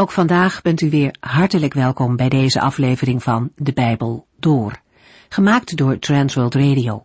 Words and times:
Ook 0.00 0.12
vandaag 0.12 0.62
bent 0.62 0.80
u 0.80 0.90
weer 0.90 1.14
hartelijk 1.20 1.74
welkom 1.74 2.16
bij 2.16 2.28
deze 2.28 2.60
aflevering 2.60 3.22
van 3.22 3.52
De 3.56 3.72
Bijbel 3.72 4.26
Door, 4.38 4.80
gemaakt 5.28 5.76
door 5.76 5.98
Transworld 5.98 6.54
Radio. 6.54 7.02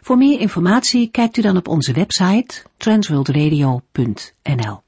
Voor 0.00 0.16
meer 0.16 0.40
informatie 0.40 1.10
kijkt 1.10 1.36
u 1.36 1.42
dan 1.42 1.56
op 1.56 1.68
onze 1.68 1.92
website 1.92 2.62
transworldradio.nl. 2.76 4.82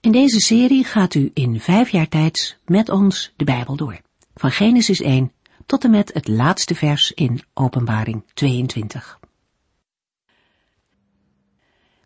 In 0.00 0.12
deze 0.12 0.40
serie 0.40 0.84
gaat 0.84 1.14
u 1.14 1.30
in 1.34 1.60
vijf 1.60 1.88
jaar 1.88 2.08
tijd 2.08 2.58
met 2.64 2.88
ons 2.88 3.32
de 3.36 3.44
Bijbel 3.44 3.76
door, 3.76 4.00
van 4.34 4.50
Genesis 4.50 5.00
1 5.00 5.32
tot 5.66 5.84
en 5.84 5.90
met 5.90 6.14
het 6.14 6.28
laatste 6.28 6.74
vers 6.74 7.12
in 7.12 7.42
Openbaring 7.54 8.24
22. 8.34 9.18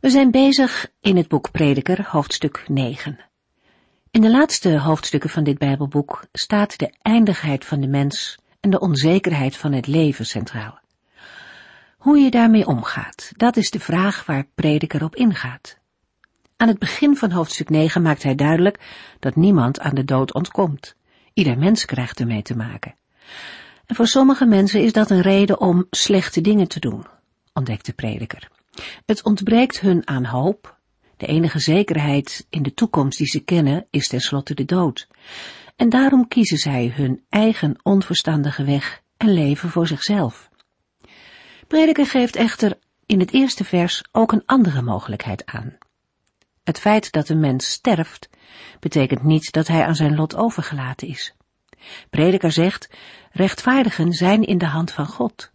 We 0.00 0.10
zijn 0.10 0.30
bezig 0.30 0.90
in 1.00 1.16
het 1.16 1.28
boek 1.28 1.50
Prediker, 1.50 2.06
hoofdstuk 2.08 2.64
9. 2.68 3.25
In 4.16 4.22
de 4.22 4.30
laatste 4.30 4.78
hoofdstukken 4.78 5.30
van 5.30 5.44
dit 5.44 5.58
Bijbelboek 5.58 6.24
staat 6.32 6.78
de 6.78 6.92
eindigheid 7.02 7.64
van 7.64 7.80
de 7.80 7.86
mens 7.86 8.38
en 8.60 8.70
de 8.70 8.80
onzekerheid 8.80 9.56
van 9.56 9.72
het 9.72 9.86
leven 9.86 10.26
centraal. 10.26 10.78
Hoe 11.96 12.18
je 12.18 12.30
daarmee 12.30 12.66
omgaat, 12.66 13.32
dat 13.36 13.56
is 13.56 13.70
de 13.70 13.80
vraag 13.80 14.26
waar 14.26 14.46
Prediker 14.54 15.04
op 15.04 15.16
ingaat. 15.16 15.78
Aan 16.56 16.68
het 16.68 16.78
begin 16.78 17.16
van 17.16 17.30
hoofdstuk 17.30 17.68
9 17.70 18.02
maakt 18.02 18.22
hij 18.22 18.34
duidelijk 18.34 18.80
dat 19.20 19.36
niemand 19.36 19.80
aan 19.80 19.94
de 19.94 20.04
dood 20.04 20.34
ontkomt. 20.34 20.96
Ieder 21.32 21.58
mens 21.58 21.84
krijgt 21.84 22.20
ermee 22.20 22.42
te 22.42 22.56
maken. 22.56 22.94
En 23.86 23.94
voor 23.94 24.06
sommige 24.06 24.46
mensen 24.46 24.82
is 24.82 24.92
dat 24.92 25.10
een 25.10 25.22
reden 25.22 25.60
om 25.60 25.86
slechte 25.90 26.40
dingen 26.40 26.68
te 26.68 26.80
doen, 26.80 27.06
ontdekt 27.52 27.86
de 27.86 27.92
prediker. 27.92 28.48
Het 29.06 29.24
ontbreekt 29.24 29.80
hun 29.80 30.08
aan 30.08 30.24
hoop, 30.24 30.75
de 31.16 31.26
enige 31.26 31.58
zekerheid 31.58 32.46
in 32.50 32.62
de 32.62 32.74
toekomst 32.74 33.18
die 33.18 33.26
ze 33.26 33.40
kennen 33.40 33.86
is 33.90 34.08
tenslotte 34.08 34.54
de 34.54 34.64
dood. 34.64 35.08
En 35.76 35.88
daarom 35.88 36.28
kiezen 36.28 36.58
zij 36.58 36.92
hun 36.94 37.24
eigen 37.28 37.78
onverstandige 37.82 38.64
weg 38.64 39.02
en 39.16 39.32
leven 39.32 39.68
voor 39.68 39.86
zichzelf. 39.86 40.50
Prediker 41.66 42.06
geeft 42.06 42.36
echter 42.36 42.78
in 43.06 43.20
het 43.20 43.32
eerste 43.32 43.64
vers 43.64 44.04
ook 44.12 44.32
een 44.32 44.46
andere 44.46 44.82
mogelijkheid 44.82 45.46
aan. 45.46 45.78
Het 46.64 46.78
feit 46.78 47.12
dat 47.12 47.28
een 47.28 47.40
mens 47.40 47.70
sterft, 47.70 48.28
betekent 48.80 49.22
niet 49.22 49.52
dat 49.52 49.66
hij 49.66 49.84
aan 49.86 49.94
zijn 49.94 50.14
lot 50.14 50.36
overgelaten 50.36 51.08
is. 51.08 51.34
Prediker 52.10 52.52
zegt, 52.52 52.90
rechtvaardigen 53.32 54.12
zijn 54.12 54.42
in 54.42 54.58
de 54.58 54.66
hand 54.66 54.92
van 54.92 55.06
God. 55.06 55.52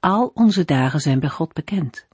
Al 0.00 0.30
onze 0.34 0.64
dagen 0.64 1.00
zijn 1.00 1.20
bij 1.20 1.28
God 1.28 1.52
bekend. 1.52 2.06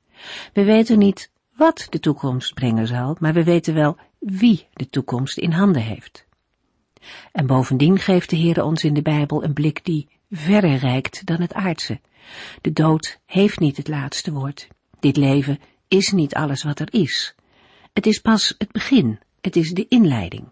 We 0.52 0.64
weten 0.64 0.98
niet 0.98 1.30
wat 1.60 1.86
de 1.90 2.00
toekomst 2.00 2.54
brengen 2.54 2.86
zal, 2.86 3.16
maar 3.18 3.32
we 3.32 3.44
weten 3.44 3.74
wel 3.74 3.96
wie 4.18 4.66
de 4.72 4.88
toekomst 4.88 5.38
in 5.38 5.52
handen 5.52 5.82
heeft. 5.82 6.26
En 7.32 7.46
bovendien 7.46 7.98
geeft 7.98 8.30
de 8.30 8.36
Heer 8.36 8.62
ons 8.62 8.84
in 8.84 8.94
de 8.94 9.02
Bijbel 9.02 9.44
een 9.44 9.52
blik 9.52 9.84
die 9.84 10.08
verder 10.30 10.76
reikt 10.76 11.26
dan 11.26 11.40
het 11.40 11.52
aardse. 11.52 12.00
De 12.60 12.72
dood 12.72 13.20
heeft 13.26 13.58
niet 13.58 13.76
het 13.76 13.88
laatste 13.88 14.32
woord. 14.32 14.68
Dit 15.00 15.16
leven 15.16 15.58
is 15.88 16.12
niet 16.12 16.34
alles 16.34 16.62
wat 16.62 16.80
er 16.80 16.92
is. 16.92 17.34
Het 17.92 18.06
is 18.06 18.18
pas 18.18 18.54
het 18.58 18.72
begin, 18.72 19.20
het 19.40 19.56
is 19.56 19.70
de 19.70 19.86
inleiding. 19.88 20.48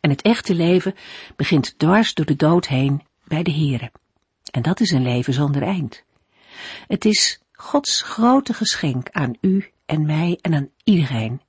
En 0.00 0.10
het 0.10 0.22
echte 0.22 0.54
leven 0.54 0.94
begint 1.36 1.78
dwars 1.78 2.14
door 2.14 2.26
de 2.26 2.36
dood 2.36 2.66
heen 2.66 3.02
bij 3.24 3.42
de 3.42 3.52
Heere. 3.52 3.90
En 4.50 4.62
dat 4.62 4.80
is 4.80 4.90
een 4.90 5.02
leven 5.02 5.32
zonder 5.32 5.62
eind. 5.62 6.04
Het 6.86 7.04
is 7.04 7.40
Gods 7.52 8.02
grote 8.02 8.54
geschenk 8.54 9.08
aan 9.10 9.36
u 9.40 9.72
en 9.86 10.06
mij 10.06 10.38
en 10.40 10.54
aan 10.54 10.70
iedereen 10.84 11.40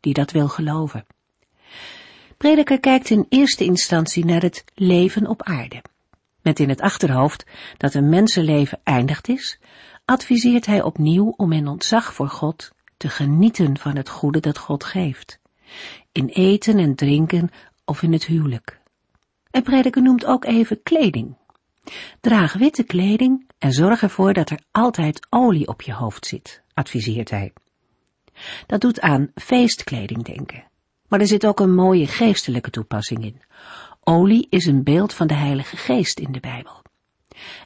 die 0.00 0.14
dat 0.14 0.30
wil 0.30 0.48
geloven. 0.48 1.06
Prediker 2.36 2.80
kijkt 2.80 3.10
in 3.10 3.26
eerste 3.28 3.64
instantie 3.64 4.24
naar 4.24 4.42
het 4.42 4.64
leven 4.74 5.26
op 5.26 5.42
aarde. 5.42 5.82
Met 6.42 6.60
in 6.60 6.68
het 6.68 6.80
achterhoofd 6.80 7.46
dat 7.76 7.94
een 7.94 8.08
mensenleven 8.08 8.80
eindigd 8.82 9.28
is, 9.28 9.58
adviseert 10.04 10.66
hij 10.66 10.82
opnieuw 10.82 11.34
om 11.36 11.52
in 11.52 11.68
ontzag 11.68 12.14
voor 12.14 12.28
God 12.28 12.72
te 12.96 13.08
genieten 13.08 13.78
van 13.78 13.96
het 13.96 14.08
goede 14.08 14.40
dat 14.40 14.58
God 14.58 14.84
geeft. 14.84 15.40
In 16.12 16.26
eten 16.26 16.78
en 16.78 16.94
drinken 16.94 17.50
of 17.84 18.02
in 18.02 18.12
het 18.12 18.24
huwelijk. 18.24 18.80
En 19.50 19.62
prediker 19.62 20.02
noemt 20.02 20.24
ook 20.24 20.44
even 20.44 20.82
kleding. 20.82 21.36
Draag 22.20 22.52
witte 22.52 22.82
kleding 22.82 23.50
en 23.58 23.72
zorg 23.72 24.02
ervoor 24.02 24.32
dat 24.32 24.50
er 24.50 24.60
altijd 24.70 25.26
olie 25.30 25.68
op 25.68 25.82
je 25.82 25.92
hoofd 25.92 26.26
zit, 26.26 26.62
adviseert 26.74 27.30
hij. 27.30 27.52
Dat 28.66 28.80
doet 28.80 29.00
aan 29.00 29.30
feestkleding 29.34 30.24
denken. 30.24 30.64
Maar 31.08 31.20
er 31.20 31.26
zit 31.26 31.46
ook 31.46 31.60
een 31.60 31.74
mooie 31.74 32.06
geestelijke 32.06 32.70
toepassing 32.70 33.24
in. 33.24 33.42
Olie 34.00 34.46
is 34.50 34.66
een 34.66 34.82
beeld 34.82 35.14
van 35.14 35.26
de 35.26 35.34
Heilige 35.34 35.76
Geest 35.76 36.18
in 36.18 36.32
de 36.32 36.40
Bijbel. 36.40 36.82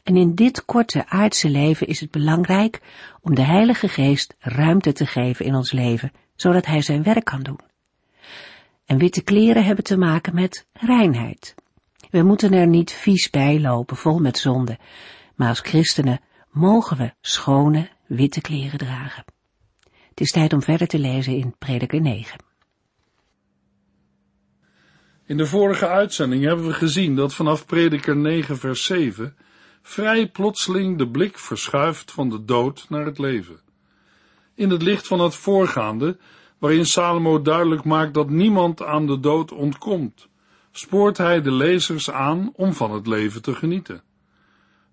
En 0.02 0.16
in 0.16 0.34
dit 0.34 0.64
korte 0.64 1.08
aardse 1.08 1.48
leven 1.48 1.86
is 1.86 2.00
het 2.00 2.10
belangrijk 2.10 2.80
om 3.20 3.34
de 3.34 3.42
Heilige 3.42 3.88
Geest 3.88 4.34
ruimte 4.38 4.92
te 4.92 5.06
geven 5.06 5.44
in 5.44 5.54
ons 5.54 5.72
leven, 5.72 6.12
zodat 6.36 6.66
Hij 6.66 6.82
zijn 6.82 7.02
werk 7.02 7.24
kan 7.24 7.42
doen. 7.42 7.60
En 8.84 8.98
witte 8.98 9.22
kleren 9.22 9.64
hebben 9.64 9.84
te 9.84 9.96
maken 9.96 10.34
met 10.34 10.66
reinheid. 10.72 11.54
We 12.10 12.22
moeten 12.22 12.52
er 12.52 12.66
niet 12.66 12.92
vies 12.92 13.30
bij 13.30 13.60
lopen, 13.60 13.96
vol 13.96 14.18
met 14.18 14.38
zonde, 14.38 14.78
maar 15.34 15.48
als 15.48 15.60
christenen 15.60 16.20
mogen 16.50 16.96
we 16.96 17.12
schone, 17.20 17.88
witte 18.06 18.40
kleren 18.40 18.78
dragen. 18.78 19.24
Het 20.18 20.26
is 20.26 20.32
tijd 20.32 20.52
om 20.52 20.62
verder 20.62 20.86
te 20.86 20.98
lezen 20.98 21.36
in 21.36 21.54
Prediker 21.58 22.00
9. 22.00 22.38
In 25.26 25.36
de 25.36 25.46
vorige 25.46 25.86
uitzending 25.86 26.44
hebben 26.44 26.66
we 26.66 26.72
gezien 26.72 27.16
dat 27.16 27.34
vanaf 27.34 27.66
Prediker 27.66 28.16
9 28.16 28.58
vers 28.58 28.84
7 28.84 29.36
vrij 29.82 30.28
plotseling 30.28 30.98
de 30.98 31.08
blik 31.08 31.38
verschuift 31.38 32.12
van 32.12 32.28
de 32.28 32.44
dood 32.44 32.86
naar 32.88 33.04
het 33.04 33.18
leven. 33.18 33.60
In 34.54 34.70
het 34.70 34.82
licht 34.82 35.06
van 35.06 35.20
het 35.20 35.34
voorgaande, 35.34 36.18
waarin 36.58 36.86
Salomo 36.86 37.42
duidelijk 37.42 37.84
maakt 37.84 38.14
dat 38.14 38.30
niemand 38.30 38.82
aan 38.82 39.06
de 39.06 39.20
dood 39.20 39.52
ontkomt, 39.52 40.28
spoort 40.70 41.16
hij 41.16 41.42
de 41.42 41.52
lezers 41.52 42.10
aan 42.10 42.52
om 42.54 42.72
van 42.72 42.90
het 42.90 43.06
leven 43.06 43.42
te 43.42 43.54
genieten. 43.54 44.02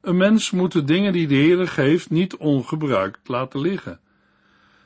Een 0.01 0.17
mens 0.17 0.51
moet 0.51 0.71
de 0.71 0.83
dingen 0.83 1.13
die 1.13 1.27
de 1.27 1.35
Heere 1.35 1.67
geeft 1.67 2.09
niet 2.09 2.35
ongebruikt 2.37 3.27
laten 3.27 3.59
liggen. 3.59 3.99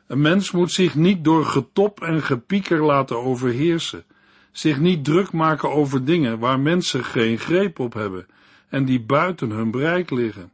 Een 0.10 0.22
mens 0.22 0.52
moet 0.52 0.72
zich 0.72 0.96
niet 0.96 1.24
door 1.24 1.46
getop 1.46 2.02
en 2.02 2.22
gepieker 2.22 2.84
laten 2.84 3.24
overheersen, 3.24 4.04
zich 4.52 4.80
niet 4.80 5.06
druk 5.06 5.32
maken 5.32 5.72
over 5.72 6.06
dingen 6.06 6.40
waar 6.40 6.60
mensen 6.60 7.04
geen 7.04 7.38
greep 7.38 7.80
op 7.80 7.94
hebben 7.94 8.28
en 8.70 8.86
die 8.86 9.02
buiten 9.02 9.50
hun 9.50 9.72
bereik 9.72 10.10
liggen. 10.10 10.52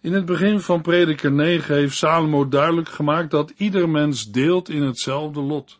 In 0.00 0.12
het 0.12 0.24
begin 0.24 0.60
van 0.60 0.80
Prediker 0.80 1.32
9 1.32 1.74
heeft 1.74 1.96
Salomo 1.96 2.48
duidelijk 2.48 2.88
gemaakt 2.88 3.30
dat 3.30 3.52
ieder 3.56 3.88
mens 3.88 4.30
deelt 4.30 4.68
in 4.68 4.82
hetzelfde 4.82 5.40
lot. 5.40 5.78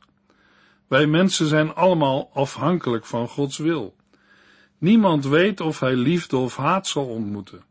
Wij 0.87 1.07
mensen 1.07 1.47
zijn 1.47 1.75
allemaal 1.75 2.31
afhankelijk 2.35 3.07
van 3.07 3.29
Gods 3.29 3.59
wil. 3.59 3.95
Niemand 4.79 5.27
weet 5.27 5.61
of 5.61 5.81
hij 5.81 5.95
liefde 5.95 6.37
of 6.37 6.57
haat 6.57 6.87
zal 6.87 7.07
ontmoeten. 7.07 7.65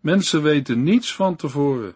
Mensen 0.00 0.42
weten 0.42 0.82
niets 0.82 1.14
van 1.14 1.36
tevoren. 1.36 1.94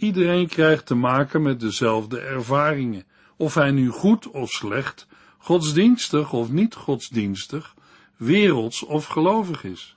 Iedereen 0.00 0.46
krijgt 0.46 0.86
te 0.86 0.94
maken 0.94 1.42
met 1.42 1.60
dezelfde 1.60 2.20
ervaringen, 2.20 3.04
of 3.36 3.54
hij 3.54 3.70
nu 3.70 3.88
goed 3.88 4.30
of 4.30 4.50
slecht, 4.50 5.06
godsdienstig 5.38 6.32
of 6.32 6.50
niet 6.50 6.74
godsdienstig, 6.74 7.74
werelds 8.16 8.82
of 8.82 9.06
gelovig 9.06 9.64
is. 9.64 9.94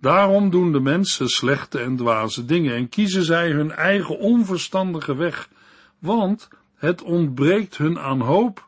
Daarom 0.00 0.50
doen 0.50 0.72
de 0.72 0.80
mensen 0.80 1.28
slechte 1.28 1.78
en 1.78 1.96
dwaze 1.96 2.44
dingen 2.44 2.74
en 2.74 2.88
kiezen 2.88 3.22
zij 3.22 3.50
hun 3.50 3.70
eigen 3.70 4.18
onverstandige 4.18 5.14
weg, 5.14 5.48
want 5.98 6.48
het 6.74 7.02
ontbreekt 7.02 7.76
hun 7.76 7.98
aan 7.98 8.20
hoop. 8.20 8.66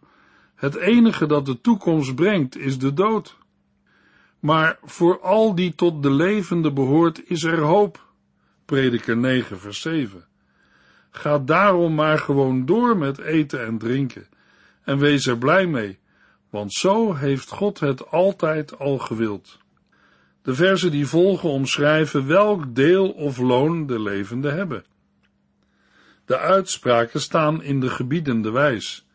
Het 0.55 0.75
enige 0.75 1.27
dat 1.27 1.47
de 1.47 1.61
toekomst 1.61 2.15
brengt 2.15 2.57
is 2.57 2.79
de 2.79 2.95
dood. 2.95 3.37
Maar 4.39 4.79
voor 4.83 5.21
al 5.21 5.55
die 5.55 5.75
tot 5.75 6.03
de 6.03 6.11
levende 6.11 6.73
behoort 6.73 7.31
is 7.31 7.43
er 7.43 7.61
hoop. 7.61 8.07
Prediker 8.65 9.17
9 9.17 9.59
vers 9.59 9.81
7. 9.81 10.28
Ga 11.11 11.39
daarom 11.39 11.95
maar 11.95 12.19
gewoon 12.19 12.67
door 12.67 12.97
met 12.97 13.19
eten 13.19 13.67
en 13.67 13.79
drinken 13.79 14.27
en 14.85 14.99
wees 14.99 15.27
er 15.27 15.39
blij 15.39 15.67
mee, 15.67 15.99
want 16.51 16.73
zo 16.73 17.15
heeft 17.15 17.51
God 17.51 17.81
het 17.81 18.11
altijd 18.11 18.79
al 18.79 18.99
gewild. 18.99 19.59
De 20.43 20.55
verzen 20.55 20.91
die 20.91 21.07
volgen 21.07 21.49
omschrijven 21.49 22.27
welk 22.27 22.75
deel 22.75 23.11
of 23.11 23.39
loon 23.39 23.87
de 23.87 24.01
levenden 24.01 24.55
hebben. 24.55 24.85
De 26.25 26.39
uitspraken 26.39 27.21
staan 27.21 27.63
in 27.63 27.81
de 27.81 27.89
gebiedende 27.89 28.51
wijs, 28.51 29.07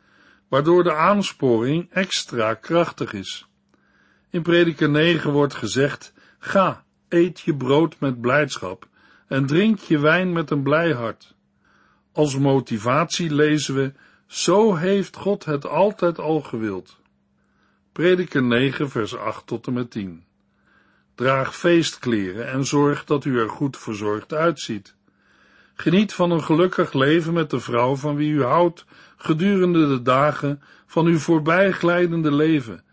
waardoor 0.48 0.84
de 0.84 0.94
aansporing 0.94 1.92
extra 1.92 2.54
krachtig 2.54 3.13
is. 3.13 3.48
In 4.30 4.42
prediker 4.42 4.89
9 4.89 5.31
wordt 5.31 5.54
gezegd, 5.54 6.13
ga, 6.39 6.84
eet 7.10 7.39
je 7.39 7.56
brood 7.56 8.00
met 8.00 8.22
blijdschap 8.22 8.88
en 9.28 9.46
drink 9.46 9.80
je 9.80 10.00
wijn 10.00 10.34
met 10.34 10.50
een 10.51 10.63
blij 10.63 10.92
hart. 10.92 11.33
Als 12.13 12.38
motivatie 12.38 13.33
lezen 13.33 13.75
we, 13.75 13.94
zo 14.27 14.75
heeft 14.75 15.15
God 15.15 15.45
het 15.45 15.68
altijd 15.68 16.19
al 16.19 16.42
gewild. 16.42 16.98
Prediker 17.92 18.44
9, 18.44 18.89
vers 18.89 19.18
8 19.18 19.48
tot 19.48 19.68
en 19.68 19.74
met 19.74 19.92
10. 19.92 20.24
Draag 21.15 21.56
feestkleren 21.56 22.51
en 22.51 22.65
zorg 22.65 23.06
dat 23.06 23.25
u 23.25 23.39
er 23.39 23.50
goed 23.50 23.77
verzorgd 23.77 24.33
uitziet. 24.33 24.95
Geniet 25.74 26.13
van 26.13 26.31
een 26.31 26.44
gelukkig 26.44 26.94
leven 26.94 27.33
met 27.33 27.50
de 27.50 27.60
vrouw 27.60 27.95
van 27.95 28.15
wie 28.15 28.31
u 28.31 28.44
houdt 28.44 28.86
gedurende 29.18 29.88
de 29.88 30.01
dagen 30.01 30.62
van 30.86 31.06
uw 31.06 31.19
voorbijglijdende 31.19 32.31
leven, 32.31 32.83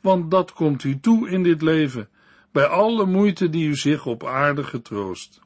want 0.00 0.30
dat 0.30 0.52
komt 0.52 0.84
u 0.84 1.00
toe 1.00 1.28
in 1.28 1.42
dit 1.42 1.62
leven, 1.62 2.08
bij 2.52 2.66
alle 2.66 3.06
moeite 3.06 3.50
die 3.50 3.68
u 3.68 3.76
zich 3.76 4.06
op 4.06 4.24
aarde 4.26 4.64
getroost. 4.64 5.40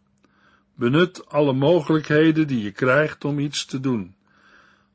Benut 0.74 1.28
alle 1.28 1.52
mogelijkheden 1.52 2.46
die 2.46 2.62
je 2.62 2.70
krijgt 2.70 3.24
om 3.24 3.38
iets 3.38 3.64
te 3.64 3.80
doen, 3.80 4.14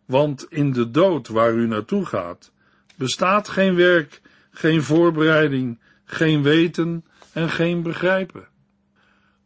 want 0.06 0.46
in 0.50 0.72
de 0.72 0.92
dood 0.92 1.28
waar 1.28 1.54
u 1.54 1.68
naartoe 1.68 2.06
gaat, 2.06 2.52
bestaat 2.96 3.50
geen 3.50 3.76
werk, 3.76 4.22
geen 4.52 4.84
voorbereiding, 4.84 5.80
geen 6.06 6.42
weten 6.44 7.06
en 7.34 7.50
geen 7.50 7.82
begrijpen. 7.82 8.48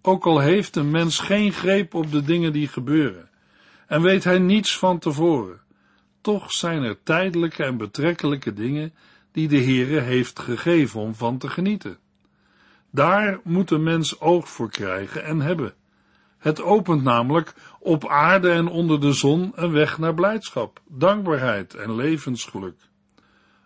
Ook 0.01 0.25
al 0.25 0.39
heeft 0.39 0.75
een 0.75 0.91
mens 0.91 1.19
geen 1.19 1.51
greep 1.51 1.93
op 1.93 2.11
de 2.11 2.21
dingen 2.21 2.53
die 2.53 2.67
gebeuren, 2.67 3.29
en 3.87 4.01
weet 4.01 4.23
hij 4.23 4.39
niets 4.39 4.77
van 4.77 4.99
tevoren, 4.99 5.61
toch 6.21 6.51
zijn 6.51 6.83
er 6.83 7.03
tijdelijke 7.03 7.63
en 7.63 7.77
betrekkelijke 7.77 8.53
dingen 8.53 8.93
die 9.31 9.47
de 9.47 9.63
Heere 9.63 9.99
heeft 9.99 10.39
gegeven 10.39 10.99
om 10.99 11.15
van 11.15 11.37
te 11.37 11.49
genieten. 11.49 11.97
Daar 12.91 13.39
moet 13.43 13.71
een 13.71 13.83
mens 13.83 14.19
oog 14.19 14.49
voor 14.49 14.69
krijgen 14.69 15.23
en 15.23 15.41
hebben. 15.41 15.73
Het 16.41 16.61
opent 16.61 17.03
namelijk 17.03 17.53
op 17.79 18.07
aarde 18.07 18.49
en 18.49 18.67
onder 18.67 19.01
de 19.01 19.13
zon 19.13 19.51
een 19.55 19.71
weg 19.71 19.97
naar 19.97 20.13
blijdschap, 20.13 20.81
dankbaarheid 20.87 21.73
en 21.73 21.95
levensgeluk. 21.95 22.75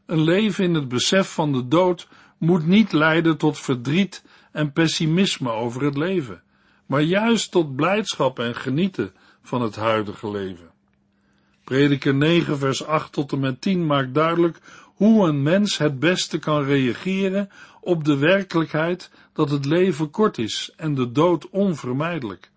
Een 0.06 0.22
leven 0.22 0.64
in 0.64 0.74
het 0.74 0.88
besef 0.88 1.34
van 1.34 1.52
de 1.52 1.68
dood 1.68 2.08
moet 2.38 2.66
niet 2.68 2.92
leiden 2.92 3.38
tot 3.38 3.60
verdriet 3.60 4.24
en 4.52 4.72
pessimisme 4.72 5.52
over 5.52 5.84
het 5.84 5.98
leven, 5.98 6.44
maar 6.86 7.02
juist 7.02 7.52
tot 7.52 7.76
blijdschap 7.76 8.40
en 8.40 8.56
genieten 8.56 9.14
van 9.42 9.62
het 9.62 9.76
huidige 9.76 10.32
leven. 10.32 10.72
Prediker 11.64 12.16
9 12.16 12.58
vers 12.58 12.86
8 12.86 13.12
tot 13.12 13.32
en 13.32 13.40
met 13.40 13.62
10 13.62 13.86
maakt 13.86 14.14
duidelijk 14.14 14.60
hoe 14.96 15.28
een 15.28 15.44
mens 15.44 15.78
het 15.78 16.00
beste 16.00 16.40
kan 16.40 16.64
reageren 16.64 17.50
op 17.82 18.04
de 18.04 18.18
werkelijkheid 18.18 19.12
dat 19.34 19.50
het 19.50 19.66
leven 19.66 20.10
kort 20.10 20.38
is 20.38 20.74
en 20.76 20.96
de 20.96 21.12
dood 21.12 21.50
onvermijdelijk, 21.50 22.52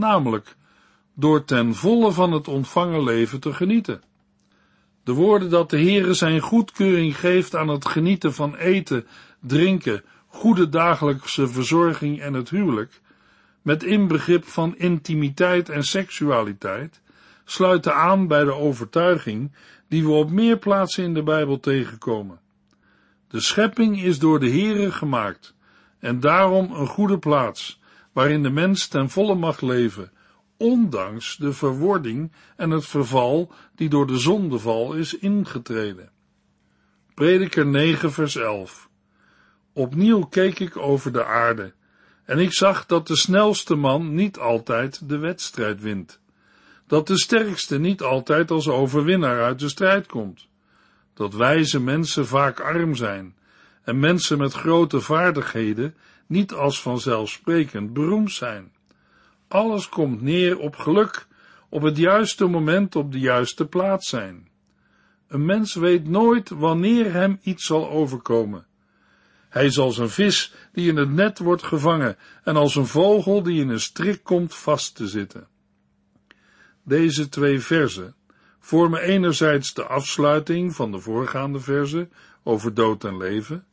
namelijk 0.00 0.56
door 1.14 1.44
ten 1.44 1.74
volle 1.74 2.12
van 2.12 2.32
het 2.32 2.48
ontvangen 2.48 3.04
leven 3.04 3.40
te 3.40 3.52
genieten. 3.52 4.02
De 5.04 5.12
woorden 5.12 5.50
dat 5.50 5.70
de 5.70 5.76
Heere 5.76 6.14
zijn 6.14 6.40
goedkeuring 6.40 7.18
geeft 7.18 7.56
aan 7.56 7.68
het 7.68 7.88
genieten 7.88 8.34
van 8.34 8.56
eten, 8.56 9.06
drinken, 9.40 10.02
goede 10.26 10.68
dagelijkse 10.68 11.48
verzorging 11.48 12.20
en 12.20 12.34
het 12.34 12.50
huwelijk, 12.50 13.00
met 13.62 13.82
inbegrip 13.82 14.44
van 14.44 14.76
intimiteit 14.76 15.68
en 15.68 15.84
seksualiteit, 15.84 17.00
sluiten 17.44 17.94
aan 17.94 18.26
bij 18.26 18.44
de 18.44 18.54
overtuiging 18.54 19.52
die 19.88 20.04
we 20.04 20.10
op 20.10 20.30
meer 20.30 20.58
plaatsen 20.58 21.04
in 21.04 21.14
de 21.14 21.22
Bijbel 21.22 21.60
tegenkomen. 21.60 22.40
De 23.28 23.40
schepping 23.40 24.02
is 24.02 24.18
door 24.18 24.40
de 24.40 24.50
Heere 24.50 24.92
gemaakt 24.92 25.54
en 25.98 26.20
daarom 26.20 26.72
een 26.72 26.86
goede 26.86 27.18
plaats 27.18 27.79
waarin 28.12 28.42
de 28.42 28.50
mens 28.50 28.88
ten 28.88 29.10
volle 29.10 29.34
mag 29.34 29.60
leven, 29.60 30.12
ondanks 30.56 31.36
de 31.36 31.52
verwording 31.52 32.32
en 32.56 32.70
het 32.70 32.86
verval 32.86 33.52
die 33.74 33.88
door 33.88 34.06
de 34.06 34.18
zondeval 34.18 34.92
is 34.92 35.18
ingetreden. 35.18 36.10
Prediker 37.14 37.66
9 37.66 38.12
vers 38.12 38.36
11 38.36 38.88
Opnieuw 39.72 40.24
keek 40.24 40.58
ik 40.58 40.76
over 40.76 41.12
de 41.12 41.24
aarde 41.24 41.72
en 42.24 42.38
ik 42.38 42.52
zag 42.52 42.86
dat 42.86 43.06
de 43.06 43.16
snelste 43.16 43.74
man 43.74 44.14
niet 44.14 44.38
altijd 44.38 45.08
de 45.08 45.18
wedstrijd 45.18 45.80
wint, 45.80 46.20
dat 46.86 47.06
de 47.06 47.18
sterkste 47.18 47.78
niet 47.78 48.02
altijd 48.02 48.50
als 48.50 48.68
overwinnaar 48.68 49.42
uit 49.42 49.58
de 49.58 49.68
strijd 49.68 50.06
komt, 50.06 50.48
dat 51.14 51.34
wijze 51.34 51.80
mensen 51.80 52.26
vaak 52.26 52.60
arm 52.60 52.94
zijn 52.94 53.34
en 53.82 53.98
mensen 53.98 54.38
met 54.38 54.52
grote 54.52 55.00
vaardigheden 55.00 55.94
niet 56.30 56.52
als 56.52 56.82
vanzelfsprekend 56.82 57.92
beroemd 57.92 58.32
zijn. 58.32 58.72
Alles 59.48 59.88
komt 59.88 60.22
neer 60.22 60.58
op 60.58 60.76
geluk, 60.76 61.26
op 61.68 61.82
het 61.82 61.96
juiste 61.96 62.46
moment 62.46 62.96
op 62.96 63.12
de 63.12 63.18
juiste 63.18 63.66
plaats 63.66 64.08
zijn. 64.08 64.48
Een 65.28 65.44
mens 65.44 65.74
weet 65.74 66.08
nooit 66.08 66.48
wanneer 66.48 67.12
hem 67.12 67.38
iets 67.42 67.66
zal 67.66 67.90
overkomen. 67.90 68.66
Hij 69.48 69.64
is 69.64 69.78
als 69.78 69.98
een 69.98 70.10
vis 70.10 70.54
die 70.72 70.88
in 70.88 70.96
het 70.96 71.10
net 71.10 71.38
wordt 71.38 71.62
gevangen 71.62 72.16
en 72.44 72.56
als 72.56 72.74
een 72.74 72.86
vogel 72.86 73.42
die 73.42 73.60
in 73.60 73.68
een 73.68 73.80
strik 73.80 74.22
komt 74.22 74.54
vast 74.54 74.94
te 74.94 75.08
zitten. 75.08 75.48
Deze 76.82 77.28
twee 77.28 77.60
verzen 77.60 78.14
vormen 78.58 79.00
enerzijds 79.00 79.74
de 79.74 79.84
afsluiting 79.84 80.74
van 80.74 80.92
de 80.92 80.98
voorgaande 80.98 81.60
verzen 81.60 82.12
over 82.42 82.74
dood 82.74 83.04
en 83.04 83.16
leven, 83.16 83.64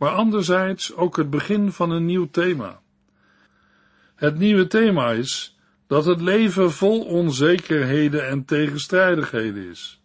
maar 0.00 0.10
anderzijds 0.10 0.94
ook 0.94 1.16
het 1.16 1.30
begin 1.30 1.72
van 1.72 1.90
een 1.90 2.04
nieuw 2.04 2.28
thema. 2.30 2.80
Het 4.14 4.38
nieuwe 4.38 4.66
thema 4.66 5.10
is 5.10 5.58
dat 5.86 6.04
het 6.04 6.20
leven 6.20 6.72
vol 6.72 7.04
onzekerheden 7.04 8.28
en 8.28 8.44
tegenstrijdigheden 8.44 9.68
is. 9.68 10.00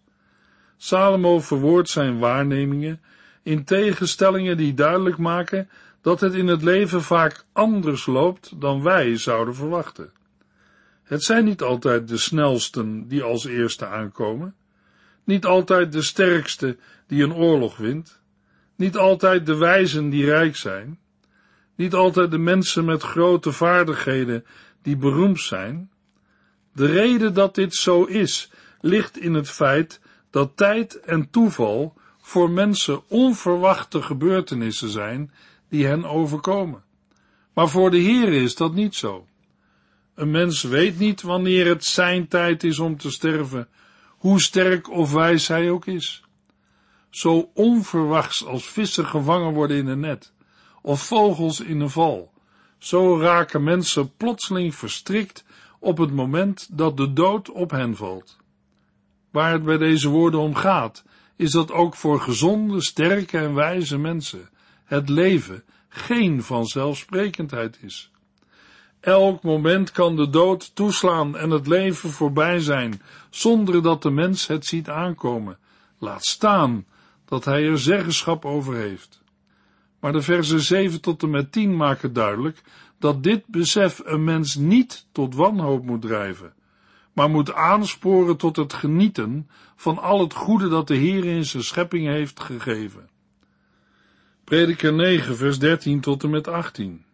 Salomo 0.78 1.40
verwoordt 1.40 1.90
zijn 1.90 2.20
waarnemingen 2.20 3.02
in 3.44 3.64
tegenstellingen 3.64 4.58
die 4.58 4.74
duidelijk 4.74 5.18
maken 5.18 5.70
dat 6.02 6.20
het 6.20 6.34
in 6.34 6.48
het 6.48 6.62
leven 6.62 7.02
vaak 7.02 7.46
anders 7.52 8.06
loopt 8.06 8.62
dan 8.62 8.84
wij 8.84 9.18
zouden 9.18 9.56
verwachten. 9.56 10.12
Het 11.04 11.24
zijn 11.24 11.46
niet 11.46 11.62
altijd 11.62 12.08
de 12.08 12.18
snelsten 12.18 13.08
die 13.08 13.24
als 13.24 13.46
eerste 13.46 13.88
aankomen, 13.88 14.56
niet 15.24 15.46
altijd 15.46 15.92
de 15.92 16.02
sterkste 16.02 16.78
die 17.08 17.24
een 17.24 17.34
oorlog 17.34 17.78
wint, 17.78 18.24
niet 18.76 18.98
altijd 18.98 19.46
de 19.46 19.56
wijzen 19.56 20.10
die 20.10 20.26
rijk 20.26 20.56
zijn, 20.56 21.00
niet 21.76 21.94
altijd 21.94 22.32
de 22.32 22.38
mensen 22.38 22.86
met 22.86 23.04
grote 23.04 23.52
vaardigheden 23.52 24.46
die 24.82 24.98
beroemd 24.98 25.40
zijn. 25.40 25.90
De 26.74 26.86
reden 26.86 27.34
dat 27.34 27.56
dit 27.56 27.76
zo 27.76 28.04
is, 28.04 28.52
ligt 28.82 29.18
in 29.18 29.34
het 29.34 29.50
feit 29.50 30.00
dat 30.30 30.58
tijd 30.58 31.00
en 31.00 31.30
toeval 31.30 31.94
voor 32.22 32.50
mensen 32.50 33.02
onverwachte 33.08 34.02
gebeurtenissen 34.02 34.90
zijn 34.90 35.32
die 35.70 35.86
hen 35.86 36.06
overkomen. 36.06 36.84
Maar 37.54 37.70
voor 37.70 37.92
de 37.92 37.98
Heer 37.98 38.34
is 38.34 38.56
dat 38.56 38.74
niet 38.74 38.96
zo. 38.96 39.28
Een 40.16 40.32
mens 40.32 40.64
weet 40.64 41.00
niet 41.00 41.22
wanneer 41.22 41.68
het 41.68 41.86
zijn 41.86 42.28
tijd 42.28 42.64
is 42.64 42.80
om 42.80 42.98
te 42.98 43.12
sterven, 43.12 43.68
hoe 44.08 44.42
sterk 44.42 44.90
of 44.90 45.12
wijs 45.12 45.48
hij 45.48 45.70
ook 45.70 45.86
is. 45.86 46.25
Zo 47.16 47.52
onverwachts 47.54 48.46
als 48.46 48.70
vissen 48.70 49.06
gevangen 49.06 49.54
worden 49.54 49.78
in 49.78 49.88
een 49.88 50.00
net, 50.00 50.34
of 50.82 51.02
vogels 51.02 51.60
in 51.60 51.80
een 51.80 51.90
val, 51.90 52.32
zo 52.78 53.20
raken 53.20 53.64
mensen 53.64 54.16
plotseling 54.16 54.76
verstrikt 54.76 55.46
op 55.80 55.98
het 55.98 56.12
moment 56.12 56.78
dat 56.78 56.98
de 56.98 57.14
dood 57.14 57.52
op 57.52 57.72
hen 57.72 57.96
valt. 57.96 58.38
Waar 59.32 59.52
het 59.52 59.64
bij 59.64 59.78
deze 59.78 60.10
woorden 60.10 60.40
om 60.40 60.56
gaat, 60.56 61.04
is 61.36 61.52
dat 61.52 61.72
ook 61.72 61.96
voor 61.96 62.20
gezonde, 62.20 62.82
sterke 62.82 63.38
en 63.38 63.54
wijze 63.54 63.98
mensen 63.98 64.50
het 64.86 65.10
leven 65.10 65.64
geen 65.90 66.44
vanzelfsprekendheid 66.44 67.78
is. 67.82 68.12
Elk 69.00 69.44
moment 69.44 69.92
kan 69.92 70.16
de 70.16 70.30
dood 70.30 70.76
toeslaan 70.76 71.38
en 71.38 71.50
het 71.50 71.68
leven 71.68 72.10
voorbij 72.10 72.60
zijn, 72.60 73.02
zonder 73.30 73.82
dat 73.82 74.02
de 74.02 74.12
mens 74.12 74.48
het 74.48 74.66
ziet 74.66 74.90
aankomen. 74.90 75.58
Laat 76.00 76.26
staan 76.26 76.86
dat 77.26 77.46
hij 77.46 77.68
er 77.68 77.80
zeggenschap 77.80 78.46
over 78.46 78.76
heeft. 78.76 79.24
Maar 80.00 80.14
de 80.14 80.22
versen 80.22 80.60
7 80.60 81.02
tot 81.02 81.24
en 81.24 81.30
met 81.30 81.52
10 81.52 81.76
maken 81.76 82.14
duidelijk 82.14 82.62
dat 83.00 83.24
dit 83.24 83.48
besef 83.48 84.02
een 84.04 84.24
mens 84.24 84.56
niet 84.56 85.08
tot 85.12 85.36
wanhoop 85.36 85.86
moet 85.86 86.02
drijven, 86.02 86.54
maar 87.14 87.30
moet 87.30 87.54
aansporen 87.54 88.38
tot 88.38 88.56
het 88.56 88.74
genieten 88.74 89.50
van 89.76 89.98
al 89.98 90.20
het 90.20 90.34
goede 90.34 90.68
dat 90.68 90.88
de 90.88 90.96
Heer 90.96 91.26
in 91.26 91.46
zijn 91.46 91.64
schepping 91.64 92.08
heeft 92.08 92.40
gegeven. 92.40 93.10
Prediker 94.44 94.94
9, 94.94 95.38
vers 95.38 95.60
13 95.60 96.02
tot 96.02 96.24
en 96.24 96.30
met 96.30 96.48
18. 96.48 97.06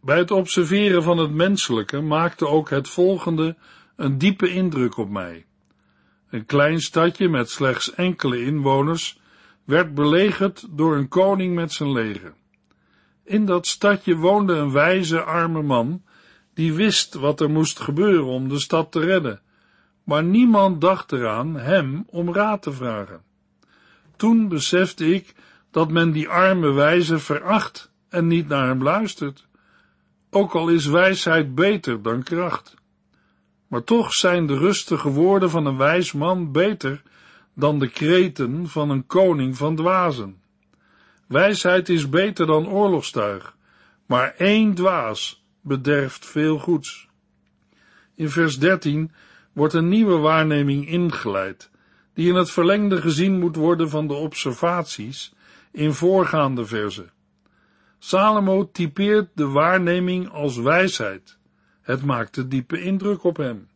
Bij 0.00 0.18
het 0.18 0.30
observeren 0.30 1.02
van 1.02 1.18
het 1.18 1.30
menselijke 1.30 2.00
maakte 2.00 2.46
ook 2.46 2.70
het 2.70 2.88
volgende 2.88 3.56
een 3.96 4.18
diepe 4.18 4.52
indruk 4.52 4.96
op 4.96 5.10
mij. 5.10 5.46
Een 6.30 6.46
klein 6.46 6.80
stadje 6.80 7.28
met 7.28 7.50
slechts 7.50 7.94
enkele 7.94 8.44
inwoners 8.44 9.20
werd 9.72 9.94
belegerd 9.94 10.66
door 10.70 10.96
een 10.96 11.08
koning 11.08 11.54
met 11.54 11.72
zijn 11.72 11.92
leger. 11.92 12.34
In 13.24 13.46
dat 13.46 13.66
stadje 13.66 14.16
woonde 14.16 14.52
een 14.54 14.72
wijze 14.72 15.22
arme 15.22 15.62
man, 15.62 16.02
die 16.54 16.72
wist 16.72 17.14
wat 17.14 17.40
er 17.40 17.50
moest 17.50 17.80
gebeuren 17.80 18.24
om 18.24 18.48
de 18.48 18.58
stad 18.58 18.92
te 18.92 19.00
redden, 19.00 19.40
maar 20.04 20.24
niemand 20.24 20.80
dacht 20.80 21.12
eraan 21.12 21.56
hem 21.56 22.04
om 22.06 22.34
raad 22.34 22.62
te 22.62 22.72
vragen. 22.72 23.22
Toen 24.16 24.48
besefte 24.48 25.14
ik 25.14 25.34
dat 25.70 25.90
men 25.90 26.10
die 26.10 26.28
arme 26.28 26.72
wijze 26.72 27.18
veracht 27.18 27.92
en 28.08 28.26
niet 28.26 28.48
naar 28.48 28.66
hem 28.66 28.82
luistert, 28.82 29.46
ook 30.30 30.54
al 30.54 30.68
is 30.68 30.86
wijsheid 30.86 31.54
beter 31.54 32.02
dan 32.02 32.22
kracht. 32.22 32.74
Maar 33.66 33.84
toch 33.84 34.12
zijn 34.12 34.46
de 34.46 34.58
rustige 34.58 35.10
woorden 35.10 35.50
van 35.50 35.66
een 35.66 35.76
wijs 35.76 36.12
man 36.12 36.52
beter 36.52 37.02
dan 37.54 37.78
de 37.78 37.88
kreten 37.88 38.68
van 38.68 38.90
een 38.90 39.06
koning 39.06 39.56
van 39.56 39.76
dwazen. 39.76 40.40
Wijsheid 41.26 41.88
is 41.88 42.08
beter 42.08 42.46
dan 42.46 42.68
oorlogstuig, 42.68 43.56
maar 44.06 44.34
één 44.36 44.74
dwaas 44.74 45.44
bederft 45.60 46.26
veel 46.26 46.58
goeds. 46.58 47.08
In 48.14 48.30
vers 48.30 48.58
13 48.58 49.12
wordt 49.52 49.74
een 49.74 49.88
nieuwe 49.88 50.16
waarneming 50.16 50.88
ingeleid, 50.88 51.70
die 52.14 52.28
in 52.28 52.34
het 52.34 52.50
verlengde 52.50 53.00
gezien 53.00 53.38
moet 53.38 53.56
worden 53.56 53.90
van 53.90 54.06
de 54.06 54.14
observaties 54.14 55.34
in 55.72 55.92
voorgaande 55.92 56.66
verzen. 56.66 57.10
Salomo 57.98 58.70
typeert 58.72 59.28
de 59.34 59.46
waarneming 59.46 60.28
als 60.30 60.56
wijsheid. 60.56 61.38
Het 61.82 62.04
maakte 62.04 62.48
diepe 62.48 62.82
indruk 62.82 63.24
op 63.24 63.36
hem. 63.36 63.68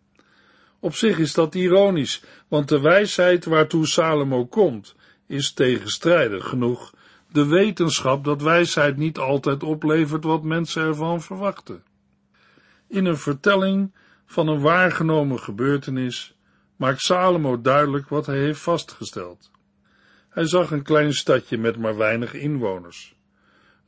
Op 0.86 0.94
zich 0.94 1.18
is 1.18 1.34
dat 1.34 1.54
ironisch, 1.54 2.22
want 2.48 2.68
de 2.68 2.80
wijsheid 2.80 3.44
waartoe 3.44 3.86
Salomo 3.86 4.46
komt, 4.46 4.94
is 5.26 5.52
tegenstrijdig 5.52 6.48
genoeg 6.48 6.94
de 7.32 7.46
wetenschap 7.46 8.24
dat 8.24 8.42
wijsheid 8.42 8.96
niet 8.96 9.18
altijd 9.18 9.62
oplevert 9.62 10.24
wat 10.24 10.42
mensen 10.42 10.82
ervan 10.82 11.22
verwachten. 11.22 11.82
In 12.88 13.04
een 13.04 13.16
vertelling 13.16 13.94
van 14.26 14.48
een 14.48 14.60
waargenomen 14.60 15.38
gebeurtenis 15.38 16.36
maakt 16.76 17.00
Salomo 17.00 17.60
duidelijk 17.60 18.08
wat 18.08 18.26
hij 18.26 18.38
heeft 18.38 18.60
vastgesteld. 18.60 19.50
Hij 20.28 20.46
zag 20.46 20.70
een 20.70 20.82
klein 20.82 21.14
stadje 21.14 21.58
met 21.58 21.76
maar 21.76 21.96
weinig 21.96 22.34
inwoners. 22.34 23.14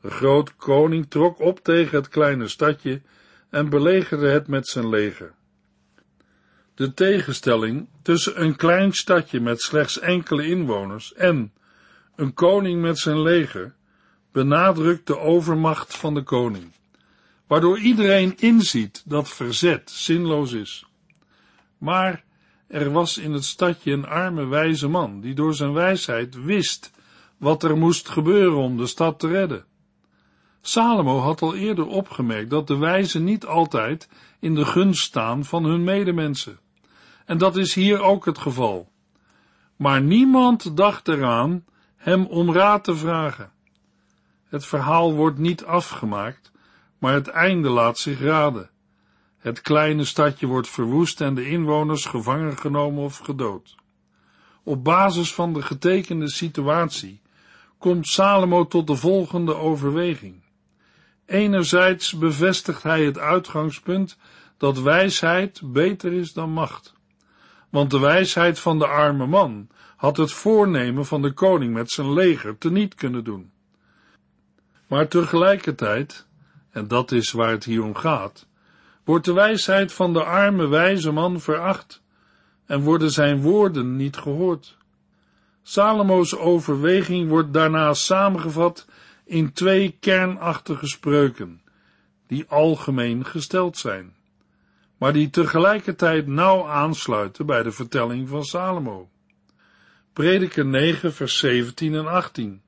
De 0.00 0.11
grote 0.11 0.52
koning 0.57 1.11
trok 1.11 1.40
op 1.40 1.61
tegen 1.61 1.99
het 1.99 2.09
kleine 2.09 2.49
stadje 2.49 3.02
en 3.50 3.69
belegerde 3.69 4.28
het 4.28 4.49
met 4.49 4.69
zijn 4.69 4.88
leger. 4.88 5.37
De 6.79 6.95
tegenstelling 6.95 7.89
tussen 8.03 8.43
een 8.43 8.57
klein 8.57 8.93
stadje 8.93 9.41
met 9.41 9.61
slechts 9.61 9.99
enkele 9.99 10.47
inwoners 10.47 11.15
en 11.15 11.53
een 12.17 12.35
koning 12.35 12.81
met 12.81 12.99
zijn 12.99 13.23
leger 13.23 13.75
benadrukt 14.33 15.07
de 15.07 15.19
overmacht 15.19 15.97
van 15.97 16.15
de 16.15 16.23
koning, 16.23 16.73
waardoor 17.47 17.79
iedereen 17.79 18.37
inziet 18.37 19.03
dat 19.07 19.29
verzet 19.29 19.91
zinloos 19.91 20.53
is. 20.53 20.87
Maar 21.79 22.25
er 22.67 22.91
was 22.91 23.19
in 23.19 23.33
het 23.33 23.45
stadje 23.45 23.93
een 23.93 24.07
arme 24.07 24.47
wijze 24.47 24.89
man, 24.89 25.21
die 25.21 25.35
door 25.35 25.55
zijn 25.55 25.73
wijsheid 25.73 26.45
wist 26.45 26.93
wat 27.37 27.63
er 27.63 27.77
moest 27.77 28.09
gebeuren 28.09 28.59
om 28.59 28.77
de 28.77 28.87
stad 28.87 29.19
te 29.19 29.29
redden. 29.29 29.65
Salomo 30.61 31.19
had 31.19 31.43
al 31.43 31.55
eerder 31.55 31.87
opgemerkt 31.87 32.51
dat 32.51 32.67
de 32.67 32.77
wijzen 32.77 33.25
niet 33.25 33.47
altijd 33.47 34.09
in 34.41 34.55
de 34.55 34.65
gunst 34.65 35.03
staan 35.03 35.45
van 35.45 35.65
hun 35.65 35.85
medemensen. 35.85 36.59
En 37.29 37.39
dat 37.39 37.57
is 37.57 37.75
hier 37.75 38.01
ook 38.01 38.25
het 38.25 38.39
geval. 38.39 38.93
Maar 39.77 40.03
niemand 40.03 40.77
dacht 40.77 41.09
eraan 41.09 41.65
hem 41.97 42.25
om 42.25 42.53
raad 42.53 42.85
te 42.85 42.97
vragen. 42.97 43.53
Het 44.45 44.67
verhaal 44.67 45.13
wordt 45.13 45.39
niet 45.39 45.65
afgemaakt, 45.65 46.53
maar 46.99 47.13
het 47.13 47.29
einde 47.29 47.69
laat 47.69 47.99
zich 47.99 48.21
raden. 48.21 48.71
Het 49.39 49.61
kleine 49.61 50.05
stadje 50.05 50.47
wordt 50.47 50.69
verwoest 50.69 51.21
en 51.21 51.35
de 51.35 51.49
inwoners 51.49 52.05
gevangen 52.05 52.59
genomen 52.59 53.05
of 53.05 53.19
gedood. 53.19 53.77
Op 54.63 54.85
basis 54.85 55.35
van 55.35 55.53
de 55.53 55.63
getekende 55.63 56.31
situatie 56.31 57.21
komt 57.79 58.07
Salomo 58.07 58.67
tot 58.67 58.87
de 58.87 58.97
volgende 58.97 59.55
overweging. 59.55 60.43
Enerzijds 61.27 62.13
bevestigt 62.13 62.83
hij 62.83 63.05
het 63.05 63.19
uitgangspunt 63.19 64.17
dat 64.57 64.81
wijsheid 64.81 65.61
beter 65.65 66.13
is 66.13 66.33
dan 66.33 66.51
macht. 66.51 66.97
Want 67.69 67.91
de 67.91 67.99
wijsheid 67.99 68.59
van 68.59 68.79
de 68.79 68.87
arme 68.87 69.27
man 69.27 69.69
had 69.97 70.17
het 70.17 70.33
voornemen 70.33 71.07
van 71.07 71.23
de 71.23 71.33
koning 71.33 71.75
met 71.75 71.91
zijn 71.91 72.13
leger 72.13 72.59
teniet 72.59 72.95
kunnen 72.95 73.25
doen. 73.25 73.51
Maar 74.87 75.09
tegelijkertijd, 75.09 76.27
en 76.71 76.89
dat 76.89 77.13
is 77.13 77.33
waar 77.33 77.51
het 77.51 77.65
hier 77.65 77.83
om 77.83 77.95
gaat, 77.95 78.47
wordt 79.05 79.25
de 79.25 79.33
wijsheid 79.33 79.93
van 79.93 80.13
de 80.13 80.25
arme 80.25 80.67
wijze 80.67 81.13
man 81.13 81.41
veracht 81.41 82.03
en 82.67 82.81
worden 82.81 83.11
zijn 83.11 83.41
woorden 83.41 83.97
niet 83.97 84.17
gehoord. 84.17 84.77
Salomo's 85.63 86.37
overweging 86.37 87.29
wordt 87.29 87.53
daarna 87.53 87.95
samengevat 87.95 88.87
in 89.25 89.53
twee 89.53 89.97
kernachtige 90.01 90.87
spreuken, 90.87 91.63
die 92.27 92.45
algemeen 92.49 93.25
gesteld 93.25 93.79
zijn, 93.79 94.15
maar 94.99 95.12
die 95.12 95.31
tegelijkertijd 95.31 96.26
nauw 96.26 96.67
aansluiten 96.67 97.47
bij 97.47 97.62
de 97.62 97.71
vertelling 97.71 98.28
van 98.28 98.45
Salomo. 98.45 99.09
Prediker 100.12 100.67
9, 100.67 101.14
vers 101.14 101.38
17 101.38 101.95
en 101.95 102.07
18. 102.07 102.62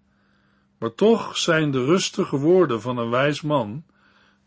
Maar 0.79 0.95
toch 0.95 1.37
zijn 1.37 1.71
de 1.71 1.85
rustige 1.85 2.37
woorden 2.37 2.81
van 2.81 2.99
een 2.99 3.11
wijs 3.11 3.41
man 3.41 3.85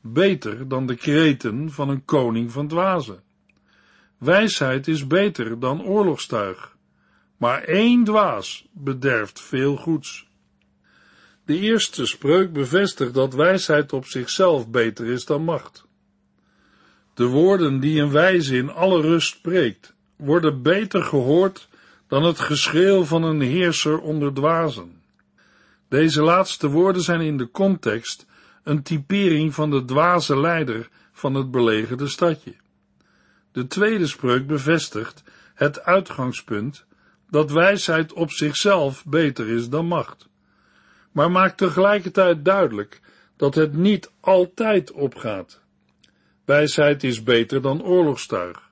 beter 0.02 0.68
dan 0.68 0.86
de 0.86 0.96
kreten 0.96 1.72
van 1.72 1.90
een 1.90 2.06
koning 2.06 2.52
van 2.52 2.68
dwazen. 2.68 3.24
Wijsheid 4.18 4.88
is 4.88 5.08
beter 5.08 5.60
dan 5.60 5.84
oorlogstuig, 5.84 6.78
maar 7.38 7.64
één 7.64 8.04
dwaas 8.04 8.68
bederft 8.72 9.42
veel 9.42 9.76
goeds. 9.76 10.28
De 11.46 11.60
eerste 11.60 12.06
spreuk 12.06 12.54
bevestigt 12.54 13.14
dat 13.14 13.34
wijsheid 13.34 13.94
op 13.94 14.06
zichzelf 14.06 14.70
beter 14.70 15.06
is 15.06 15.26
dan 15.26 15.44
macht. 15.44 15.86
De 17.14 17.26
woorden 17.26 17.80
die 17.80 18.02
een 18.02 18.12
wijze 18.12 18.58
in 18.58 18.70
alle 18.70 19.02
rust 19.02 19.28
spreekt, 19.28 19.94
worden 20.16 20.62
beter 20.62 21.04
gehoord 21.04 21.68
dan 22.08 22.24
het 22.24 22.40
geschreeuw 22.40 23.04
van 23.04 23.24
een 23.24 23.42
heerser 23.42 24.00
onder 24.00 24.34
dwazen. 24.34 25.02
Deze 25.90 26.22
laatste 26.22 26.70
woorden 26.70 27.02
zijn 27.02 27.22
in 27.22 27.38
de 27.38 27.52
context 27.52 28.26
een 28.64 28.84
typering 28.84 29.54
van 29.54 29.70
de 29.70 29.86
dwaze 29.86 30.40
leider 30.40 30.90
van 31.12 31.36
het 31.36 31.52
belegerde 31.52 32.08
stadje. 32.08 32.56
De 33.52 33.68
tweede 33.68 34.08
spreuk 34.08 34.48
bevestigt 34.48 35.24
het 35.54 35.84
uitgangspunt 35.84 36.86
dat 37.30 37.52
wijsheid 37.52 38.14
op 38.14 38.32
zichzelf 38.32 39.06
beter 39.06 39.50
is 39.50 39.70
dan 39.70 39.86
macht 39.86 40.28
maar 41.14 41.32
maakt 41.32 41.58
tegelijkertijd 41.58 42.46
duidelijk 42.46 43.02
dat 43.38 43.56
het 43.56 43.74
niet 43.74 44.12
altijd 44.20 44.92
opgaat. 44.92 45.62
Wijsheid 46.46 47.04
is 47.04 47.24
beter 47.24 47.62
dan 47.62 47.84
oorlogstuig, 47.84 48.72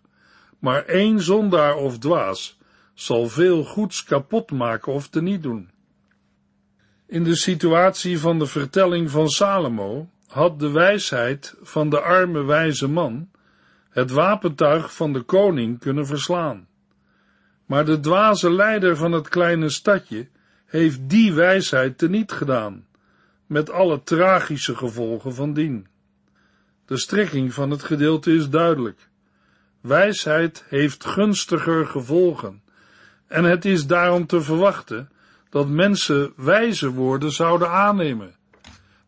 maar 0.59 0.85
één 0.85 1.21
zondaar 1.21 1.75
of 1.75 1.97
dwaas 1.97 2.57
zal 2.93 3.27
veel 3.27 3.63
goeds 3.63 4.03
kapot 4.03 4.51
maken 4.51 4.93
of 4.93 5.07
teniet 5.07 5.43
doen. 5.43 5.69
In 7.05 7.23
de 7.23 7.35
situatie 7.35 8.19
van 8.19 8.39
de 8.39 8.45
vertelling 8.45 9.11
van 9.11 9.29
Salomo 9.29 10.09
had 10.27 10.59
de 10.59 10.71
wijsheid 10.71 11.55
van 11.61 11.89
de 11.89 12.01
arme 12.01 12.43
wijze 12.43 12.87
man 12.87 13.29
het 13.89 14.11
wapentuig 14.11 14.93
van 14.93 15.13
de 15.13 15.21
koning 15.21 15.79
kunnen 15.79 16.05
verslaan. 16.05 16.67
Maar 17.65 17.85
de 17.85 17.99
dwaze 17.99 18.51
leider 18.51 18.97
van 18.97 19.11
het 19.11 19.29
kleine 19.29 19.69
stadje 19.69 20.27
heeft 20.65 21.09
die 21.09 21.33
wijsheid 21.33 21.97
teniet 21.97 22.31
gedaan, 22.31 22.85
met 23.45 23.71
alle 23.71 24.03
tragische 24.03 24.75
gevolgen 24.75 25.33
van 25.33 25.53
dien. 25.53 25.87
De 26.91 26.97
strekking 26.97 27.53
van 27.53 27.69
het 27.69 27.83
gedeelte 27.83 28.35
is 28.35 28.49
duidelijk. 28.49 29.09
Wijsheid 29.81 30.65
heeft 30.67 31.05
gunstiger 31.05 31.87
gevolgen, 31.87 32.63
en 33.27 33.43
het 33.43 33.65
is 33.65 33.87
daarom 33.87 34.25
te 34.25 34.41
verwachten 34.41 35.09
dat 35.49 35.67
mensen 35.67 36.33
wijze 36.35 36.91
woorden 36.91 37.31
zouden 37.31 37.69
aannemen. 37.69 38.35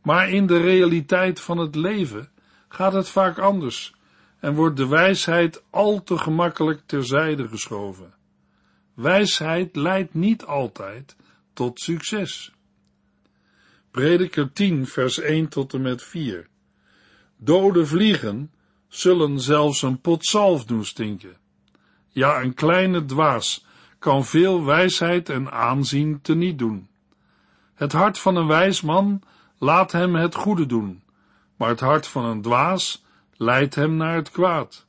Maar 0.01 0.29
in 0.29 0.47
de 0.47 0.57
realiteit 0.57 1.39
van 1.39 1.57
het 1.57 1.75
leven 1.75 2.29
gaat 2.67 2.93
het 2.93 3.09
vaak 3.09 3.37
anders 3.37 3.93
en 4.39 4.53
wordt 4.53 4.77
de 4.77 4.87
wijsheid 4.87 5.63
al 5.69 6.03
te 6.03 6.17
gemakkelijk 6.17 6.81
terzijde 6.85 7.47
geschoven. 7.47 8.13
Wijsheid 8.93 9.75
leidt 9.75 10.13
niet 10.13 10.45
altijd 10.45 11.15
tot 11.53 11.79
succes. 11.79 12.53
Prediker 13.91 14.53
10, 14.53 14.87
vers 14.87 15.19
1 15.19 15.47
tot 15.47 15.73
en 15.73 15.81
met 15.81 16.03
4. 16.03 16.51
Dode 17.43 17.85
vliegen 17.85 18.51
zullen 18.87 19.39
zelfs 19.39 19.81
een 19.81 20.01
pot 20.01 20.25
zalf 20.25 20.65
doen 20.65 20.85
stinken. 20.85 21.37
Ja, 22.09 22.41
een 22.41 22.53
kleine 22.53 23.05
dwaas 23.05 23.65
kan 23.99 24.25
veel 24.25 24.65
wijsheid 24.65 25.29
en 25.29 25.51
aanzien 25.51 26.21
teniet 26.21 26.57
doen. 26.57 26.87
Het 27.73 27.91
hart 27.91 28.19
van 28.19 28.35
een 28.35 28.47
wijs 28.47 28.81
man 28.81 29.21
laat 29.57 29.91
hem 29.91 30.15
het 30.15 30.35
goede 30.35 30.65
doen, 30.65 31.03
maar 31.55 31.69
het 31.69 31.79
hart 31.79 32.07
van 32.07 32.25
een 32.25 32.41
dwaas 32.41 33.03
leidt 33.33 33.75
hem 33.75 33.95
naar 33.95 34.15
het 34.15 34.31
kwaad. 34.31 34.85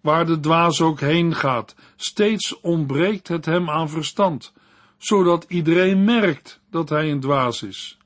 Waar 0.00 0.26
de 0.26 0.40
dwaas 0.40 0.80
ook 0.80 1.00
heen 1.00 1.34
gaat, 1.34 1.74
steeds 1.96 2.60
ontbreekt 2.60 3.28
het 3.28 3.44
hem 3.44 3.70
aan 3.70 3.88
verstand, 3.88 4.52
zodat 4.98 5.44
iedereen 5.48 6.04
merkt 6.04 6.60
dat 6.70 6.88
hij 6.88 7.10
een 7.10 7.20
dwaas 7.20 7.62
is. 7.62 7.98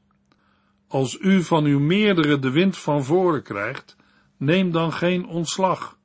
Als 0.91 1.19
u 1.21 1.43
van 1.43 1.65
uw 1.65 1.79
meerdere 1.79 2.39
de 2.39 2.51
wind 2.51 2.79
van 2.79 3.05
voren 3.05 3.43
krijgt, 3.43 3.97
neem 4.37 4.73
dan 4.73 4.93
geen 4.93 5.27
ontslag. 5.27 5.99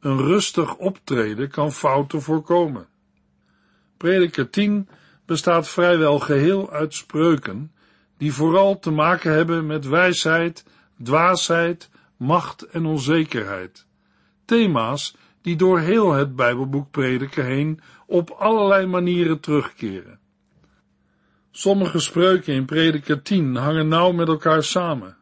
Een 0.00 0.18
rustig 0.18 0.76
optreden 0.76 1.50
kan 1.50 1.72
fouten 1.72 2.22
voorkomen. 2.22 2.86
Prediker 3.96 4.50
10 4.50 4.88
bestaat 5.26 5.68
vrijwel 5.68 6.18
geheel 6.18 6.70
uit 6.70 6.94
spreuken, 6.94 7.72
die 8.18 8.32
vooral 8.32 8.78
te 8.78 8.90
maken 8.90 9.32
hebben 9.32 9.66
met 9.66 9.86
wijsheid, 9.86 10.64
dwaasheid, 11.02 11.90
macht 12.16 12.62
en 12.62 12.86
onzekerheid. 12.86 13.86
Thema's 14.44 15.16
die 15.42 15.56
door 15.56 15.80
heel 15.80 16.12
het 16.12 16.36
Bijbelboek 16.36 16.90
Prediker 16.90 17.44
heen 17.44 17.80
op 18.06 18.30
allerlei 18.30 18.86
manieren 18.86 19.40
terugkeren. 19.40 20.18
Sommige 21.52 21.98
spreuken 21.98 22.54
in 22.54 22.64
Prediker 22.64 23.22
10 23.22 23.56
hangen 23.56 23.88
nauw 23.88 24.12
met 24.12 24.28
elkaar 24.28 24.62
samen. 24.62 25.16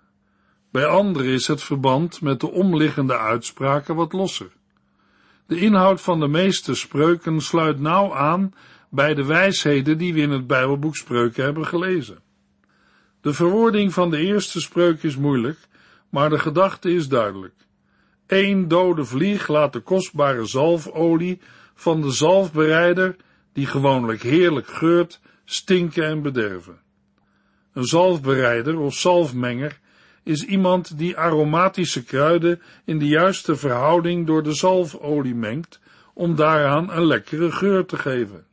Bij 0.71 0.87
andere 0.87 1.33
is 1.33 1.47
het 1.47 1.63
verband 1.63 2.21
met 2.21 2.41
de 2.41 2.51
omliggende 2.51 3.19
uitspraken 3.19 3.95
wat 3.95 4.13
losser. 4.13 4.51
De 5.47 5.61
inhoud 5.61 6.01
van 6.01 6.21
de 6.21 6.29
meeste 6.29 6.75
spreuken 6.75 7.41
sluit 7.41 7.81
nauw 7.81 8.15
aan 8.15 8.55
bij 8.91 9.15
de 9.15 9.25
wijsheden 9.25 9.99
die 9.99 10.15
we 10.15 10.21
in 10.21 10.31
het 10.31 10.47
Bijbelboek 10.47 10.97
Spreuken 10.97 11.45
hebben 11.45 11.67
gelezen. 11.67 12.19
De 13.21 13.33
verwoording 13.33 13.93
van 13.93 14.11
de 14.11 14.19
eerste 14.19 14.61
spreuk 14.61 15.03
is 15.03 15.17
moeilijk, 15.17 15.59
maar 16.09 16.31
de 16.31 16.39
gedachte 16.39 16.91
is 16.91 17.09
duidelijk. 17.09 17.55
Eén 18.27 18.69
dode 18.69 19.05
vlieg 19.05 19.49
laat 19.49 19.73
de 19.73 19.81
kostbare 19.81 20.45
zalfolie 20.45 21.41
van 21.75 22.01
de 22.01 22.11
zalfbereider, 22.11 23.17
die 23.53 23.67
gewoonlijk 23.67 24.23
heerlijk 24.23 24.67
geurt, 24.67 25.21
stinken 25.51 26.05
en 26.05 26.23
bederven. 26.23 26.81
Een 27.73 27.85
zalfbereider 27.85 28.79
of 28.79 28.95
zalfmenger 28.95 29.81
is 30.23 30.45
iemand 30.45 30.99
die 30.99 31.17
aromatische 31.17 32.05
kruiden 32.05 32.63
in 32.85 32.99
de 32.99 33.07
juiste 33.07 33.57
verhouding 33.57 34.27
door 34.27 34.43
de 34.43 34.53
zalfolie 34.53 35.35
mengt, 35.35 35.81
om 36.15 36.35
daaraan 36.35 36.91
een 36.91 37.05
lekkere 37.05 37.53
geur 37.53 37.85
te 37.85 37.97
geven. 37.97 38.47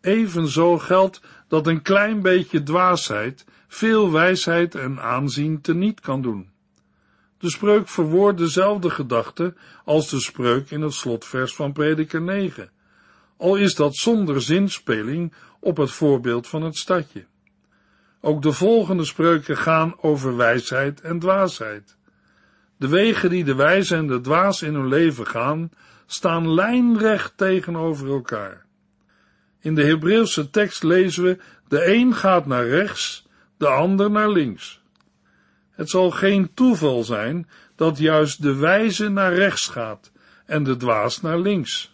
Evenzo 0.00 0.78
geldt 0.78 1.20
dat 1.48 1.66
een 1.66 1.82
klein 1.82 2.22
beetje 2.22 2.62
dwaasheid 2.62 3.44
veel 3.66 4.12
wijsheid 4.12 4.74
en 4.74 5.00
aanzien 5.00 5.60
teniet 5.60 6.00
kan 6.00 6.22
doen. 6.22 6.50
De 7.38 7.50
spreuk 7.50 7.88
verwoordt 7.88 8.38
dezelfde 8.38 8.90
gedachte 8.90 9.54
als 9.84 10.10
de 10.10 10.20
spreuk 10.20 10.70
in 10.70 10.80
het 10.80 10.94
slotvers 10.94 11.54
van 11.54 11.72
Prediker 11.72 12.22
9, 12.22 12.70
al 13.38 13.56
is 13.56 13.74
dat 13.74 13.96
zonder 13.96 14.42
zinspeling 14.42 15.32
op 15.60 15.76
het 15.76 15.90
voorbeeld 15.90 16.46
van 16.46 16.62
het 16.62 16.76
stadje. 16.76 17.24
Ook 18.20 18.42
de 18.42 18.52
volgende 18.52 19.04
spreuken 19.04 19.56
gaan 19.56 19.94
over 20.00 20.36
wijsheid 20.36 21.00
en 21.00 21.18
dwaasheid. 21.18 21.96
De 22.76 22.88
wegen 22.88 23.30
die 23.30 23.44
de 23.44 23.54
wijze 23.54 23.96
en 23.96 24.06
de 24.06 24.20
dwaas 24.20 24.62
in 24.62 24.74
hun 24.74 24.88
leven 24.88 25.26
gaan, 25.26 25.70
staan 26.06 26.54
lijnrecht 26.54 27.32
tegenover 27.36 28.08
elkaar. 28.08 28.66
In 29.60 29.74
de 29.74 29.84
Hebreeuwse 29.84 30.50
tekst 30.50 30.82
lezen 30.82 31.24
we, 31.24 31.38
de 31.68 31.86
een 31.94 32.14
gaat 32.14 32.46
naar 32.46 32.68
rechts, 32.68 33.26
de 33.56 33.68
ander 33.68 34.10
naar 34.10 34.30
links. 34.30 34.82
Het 35.70 35.90
zal 35.90 36.10
geen 36.10 36.54
toeval 36.54 37.04
zijn 37.04 37.48
dat 37.76 37.98
juist 37.98 38.42
de 38.42 38.54
wijze 38.54 39.08
naar 39.08 39.34
rechts 39.34 39.68
gaat 39.68 40.12
en 40.46 40.62
de 40.62 40.76
dwaas 40.76 41.20
naar 41.20 41.38
links. 41.38 41.92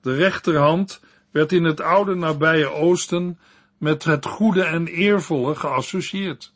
De 0.00 0.14
rechterhand 0.14 1.00
werd 1.30 1.52
in 1.52 1.64
het 1.64 1.80
oude 1.80 2.14
nabije 2.14 2.70
oosten 2.70 3.38
met 3.78 4.04
het 4.04 4.26
goede 4.26 4.62
en 4.62 4.86
eervolle 4.86 5.54
geassocieerd. 5.54 6.52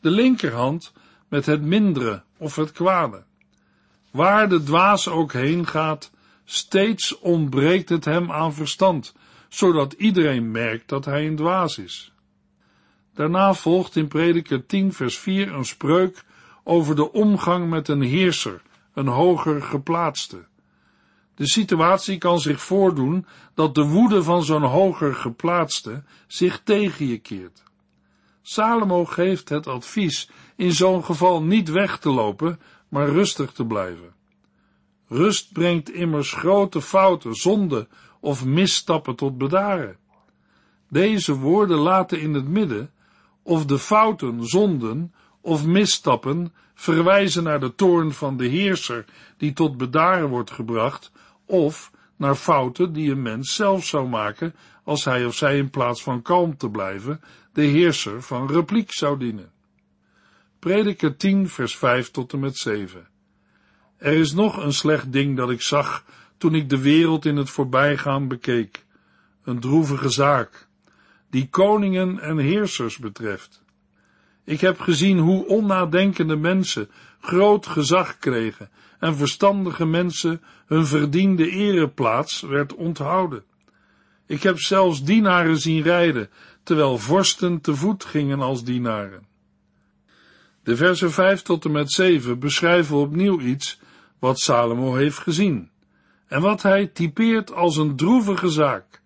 De 0.00 0.10
linkerhand 0.10 0.92
met 1.28 1.46
het 1.46 1.62
mindere 1.62 2.22
of 2.36 2.56
het 2.56 2.72
kwade. 2.72 3.24
Waar 4.10 4.48
de 4.48 4.62
dwaas 4.62 5.08
ook 5.08 5.32
heen 5.32 5.66
gaat, 5.66 6.10
steeds 6.44 7.18
ontbreekt 7.18 7.88
het 7.88 8.04
hem 8.04 8.32
aan 8.32 8.54
verstand, 8.54 9.14
zodat 9.48 9.92
iedereen 9.92 10.50
merkt 10.50 10.88
dat 10.88 11.04
hij 11.04 11.26
een 11.26 11.36
dwaas 11.36 11.78
is. 11.78 12.12
Daarna 13.14 13.54
volgt 13.54 13.96
in 13.96 14.08
Prediker 14.08 14.66
10 14.66 14.92
vers 14.92 15.18
4 15.18 15.52
een 15.52 15.64
spreuk 15.64 16.24
over 16.64 16.96
de 16.96 17.12
omgang 17.12 17.70
met 17.70 17.88
een 17.88 18.02
heerser, 18.02 18.62
een 18.94 19.06
hoger 19.06 19.62
geplaatste. 19.62 20.44
De 21.36 21.46
situatie 21.46 22.18
kan 22.18 22.40
zich 22.40 22.60
voordoen 22.60 23.26
dat 23.54 23.74
de 23.74 23.84
woede 23.84 24.22
van 24.22 24.44
zo'n 24.44 24.62
hoger 24.62 25.14
geplaatste 25.14 26.02
zich 26.26 26.60
tegen 26.64 27.06
je 27.06 27.18
keert. 27.18 27.62
Salomo 28.42 29.04
geeft 29.04 29.48
het 29.48 29.66
advies 29.66 30.30
in 30.56 30.72
zo'n 30.72 31.04
geval 31.04 31.42
niet 31.42 31.68
weg 31.68 31.98
te 31.98 32.10
lopen, 32.10 32.60
maar 32.88 33.08
rustig 33.08 33.52
te 33.52 33.66
blijven. 33.66 34.14
Rust 35.08 35.52
brengt 35.52 35.90
immers 35.90 36.32
grote 36.32 36.80
fouten, 36.80 37.34
zonden 37.34 37.88
of 38.20 38.44
misstappen 38.44 39.16
tot 39.16 39.38
bedaren. 39.38 39.96
Deze 40.88 41.34
woorden 41.34 41.78
laten 41.78 42.20
in 42.20 42.34
het 42.34 42.48
midden 42.48 42.90
of 43.42 43.66
de 43.66 43.78
fouten, 43.78 44.46
zonden 44.46 45.14
of 45.40 45.66
misstappen 45.66 46.52
verwijzen 46.74 47.42
naar 47.42 47.60
de 47.60 47.74
toorn 47.74 48.12
van 48.12 48.36
de 48.36 48.46
heerser 48.46 49.04
die 49.36 49.52
tot 49.52 49.76
bedaren 49.76 50.28
wordt 50.28 50.50
gebracht, 50.50 51.12
of 51.46 51.92
naar 52.16 52.34
fouten 52.34 52.92
die 52.92 53.10
een 53.10 53.22
mens 53.22 53.54
zelf 53.54 53.84
zou 53.84 54.08
maken 54.08 54.54
als 54.84 55.04
hij 55.04 55.24
of 55.24 55.34
zij 55.34 55.58
in 55.58 55.70
plaats 55.70 56.02
van 56.02 56.22
kalm 56.22 56.56
te 56.56 56.70
blijven 56.70 57.20
de 57.52 57.62
heerser 57.62 58.22
van 58.22 58.50
repliek 58.50 58.92
zou 58.92 59.18
dienen. 59.18 59.50
Prediker 60.58 61.16
10 61.16 61.48
vers 61.48 61.76
5 61.76 62.10
tot 62.10 62.32
en 62.32 62.38
met 62.38 62.56
7 62.56 63.08
Er 63.96 64.12
is 64.12 64.32
nog 64.32 64.56
een 64.56 64.72
slecht 64.72 65.12
ding 65.12 65.36
dat 65.36 65.50
ik 65.50 65.62
zag 65.62 66.04
toen 66.38 66.54
ik 66.54 66.68
de 66.68 66.80
wereld 66.80 67.24
in 67.24 67.36
het 67.36 67.50
voorbijgaan 67.50 68.28
bekeek, 68.28 68.84
een 69.42 69.60
droevige 69.60 70.08
zaak, 70.08 70.68
die 71.30 71.48
koningen 71.48 72.18
en 72.18 72.38
heersers 72.38 72.98
betreft. 72.98 73.62
Ik 74.44 74.60
heb 74.60 74.80
gezien 74.80 75.18
hoe 75.18 75.46
onnadenkende 75.46 76.36
mensen 76.36 76.90
groot 77.20 77.66
gezag 77.66 78.18
kregen 78.18 78.70
en 78.98 79.16
verstandige 79.16 79.86
mensen 79.86 80.42
hun 80.66 80.86
verdiende 80.86 81.50
ereplaats 81.50 82.40
werd 82.40 82.74
onthouden. 82.74 83.44
Ik 84.26 84.42
heb 84.42 84.58
zelfs 84.58 85.04
dienaren 85.04 85.58
zien 85.58 85.82
rijden, 85.82 86.30
terwijl 86.62 86.98
vorsten 86.98 87.60
te 87.60 87.74
voet 87.74 88.04
gingen 88.04 88.40
als 88.40 88.64
dienaren. 88.64 89.26
De 90.62 90.76
versen 90.76 91.10
5 91.10 91.42
tot 91.42 91.64
en 91.64 91.72
met 91.72 91.92
7 91.92 92.38
beschrijven 92.38 92.96
opnieuw 92.96 93.40
iets 93.40 93.80
wat 94.18 94.38
Salomo 94.38 94.94
heeft 94.94 95.18
gezien 95.18 95.70
en 96.26 96.40
wat 96.40 96.62
hij 96.62 96.86
typeert 96.86 97.52
als 97.52 97.76
een 97.76 97.96
droevige 97.96 98.48
zaak 98.48 99.00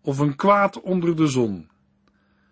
of 0.00 0.18
een 0.18 0.36
kwaad 0.36 0.80
onder 0.80 1.16
de 1.16 1.26
zon. 1.26 1.68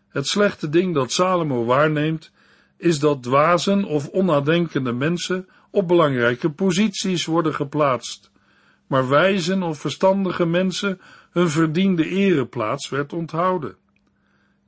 Het 0.09 0.27
slechte 0.27 0.69
ding 0.69 0.95
dat 0.95 1.13
Salomo 1.13 1.65
waarneemt, 1.65 2.33
is 2.77 2.99
dat 2.99 3.23
dwazen 3.23 3.85
of 3.85 4.09
onnadenkende 4.09 4.93
mensen 4.93 5.49
op 5.71 5.89
belangrijke 5.89 6.51
posities 6.51 7.25
worden 7.25 7.55
geplaatst, 7.55 8.31
maar 8.87 9.09
wijzen 9.09 9.63
of 9.63 9.79
verstandige 9.79 10.47
mensen 10.47 11.01
hun 11.31 11.49
verdiende 11.49 12.09
ereplaats 12.09 12.89
werd 12.89 13.13
onthouden. 13.13 13.77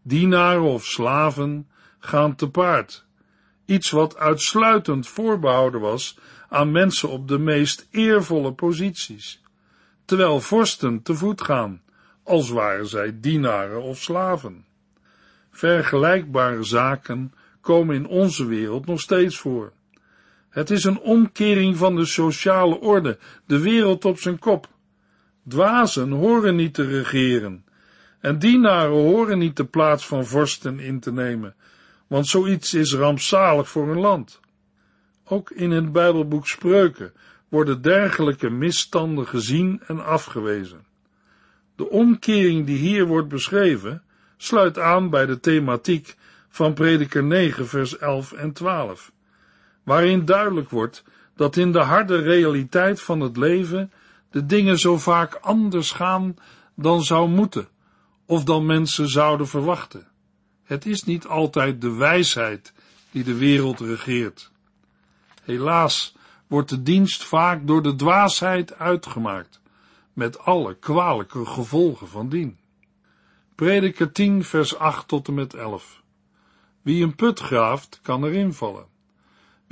Dienaren 0.03 0.63
of 0.63 0.85
slaven 0.85 1.69
gaan 1.99 2.35
te 2.35 2.51
paard, 2.51 3.05
iets 3.65 3.91
wat 3.91 4.17
uitsluitend 4.17 5.09
voorbehouden 5.09 5.81
was 5.81 6.19
aan 6.49 6.73
mensen 6.73 7.09
op 7.09 7.29
de 7.29 7.39
meest 7.39 7.87
eervolle 7.91 8.53
posities, 8.53 9.43
terwijl 10.05 10.41
vorsten 10.41 11.03
te 11.03 11.15
voet 11.15 11.43
gaan, 11.43 11.83
als 12.23 12.51
waren 12.51 12.87
zij 12.87 13.21
dienaren 13.21 13.83
of 13.83 13.99
slaven. 13.99 14.65
Vergelijkbare 15.51 16.63
zaken 16.63 17.33
komen 17.61 17.95
in 17.95 18.07
onze 18.07 18.47
wereld 18.47 18.87
nog 18.87 19.01
steeds 19.01 19.39
voor. 19.39 19.73
Het 20.53 20.71
is 20.71 20.85
een 20.85 21.01
omkering 21.01 21.77
van 21.77 21.97
de 21.97 22.05
sociale 22.05 22.81
orde, 22.81 23.19
de 23.47 23.61
wereld 23.61 24.05
op 24.05 24.19
zijn 24.19 24.39
kop. 24.39 24.69
Dwazen 25.49 26.11
horen 26.11 26.57
niet 26.57 26.75
te 26.75 26.87
regeren, 26.87 27.65
en 28.21 28.39
dienaren 28.39 28.93
horen 28.93 29.39
niet 29.39 29.57
de 29.57 29.65
plaats 29.65 30.07
van 30.07 30.27
vorsten 30.27 30.81
in 30.81 31.01
te 31.01 31.13
nemen, 31.13 31.55
want 32.07 32.27
zoiets 32.27 32.75
is 32.75 32.95
rampzalig 32.95 33.69
voor 33.69 33.89
een 33.89 34.01
land. 34.01 34.41
Ook 35.25 35.51
in 35.51 35.71
het 35.71 35.93
Bijbelboek 35.93 36.47
Spreuken 36.47 37.13
worden 37.49 37.83
dergelijke 37.83 38.51
misstanden 38.51 39.27
gezien 39.27 39.83
en 39.87 40.05
afgewezen. 40.05 40.87
De 41.77 41.89
omkering 41.89 42.67
die 42.67 42.79
hier 42.79 43.07
wordt 43.07 43.29
beschreven, 43.29 44.03
sluit 44.37 44.79
aan 44.79 45.11
bij 45.11 45.27
de 45.27 45.41
thematiek 45.41 46.17
van 46.49 46.75
Prediker 46.75 47.25
9, 47.25 47.69
vers 47.69 47.99
11 47.99 48.33
en 48.33 48.53
12, 48.53 49.13
waarin 49.83 50.25
duidelijk 50.25 50.71
wordt 50.71 51.05
dat 51.37 51.57
in 51.57 51.73
de 51.73 51.81
harde 51.81 52.17
realiteit 52.17 53.01
van 53.01 53.21
het 53.21 53.37
leven 53.37 53.93
de 54.31 54.47
dingen 54.47 54.79
zo 54.79 54.99
vaak 54.99 55.35
anders 55.35 55.91
gaan 55.91 56.37
dan 56.75 57.03
zou 57.03 57.29
moeten, 57.29 57.69
of 58.27 58.45
dan 58.45 58.67
mensen 58.67 59.09
zouden 59.09 59.49
verwachten. 59.49 60.09
Het 60.65 60.87
is 60.87 61.05
niet 61.05 61.27
altijd 61.27 61.81
de 61.81 61.93
wijsheid 61.93 62.73
die 63.11 63.25
de 63.25 63.37
wereld 63.37 63.81
regeert. 63.81 64.51
Helaas 65.43 66.15
wordt 66.47 66.69
de 66.69 66.83
dienst 66.83 67.25
vaak 67.25 67.67
door 67.67 67.83
de 67.83 67.95
dwaasheid 67.95 68.79
uitgemaakt, 68.79 69.61
met 70.13 70.39
alle 70.39 70.75
kwalijke 70.75 71.47
gevolgen 71.47 72.09
van 72.09 72.29
dien. 72.29 72.59
Prediker 73.55 74.13
10 74.13 74.45
vers 74.45 74.77
8 74.79 75.09
tot 75.09 75.29
en 75.29 75.35
met 75.35 75.55
11 75.55 76.03
Wie 76.83 77.05
een 77.05 77.15
put 77.15 77.41
graaft, 77.41 78.01
kan 78.03 78.25
erin 78.25 78.53
vallen. 78.53 78.92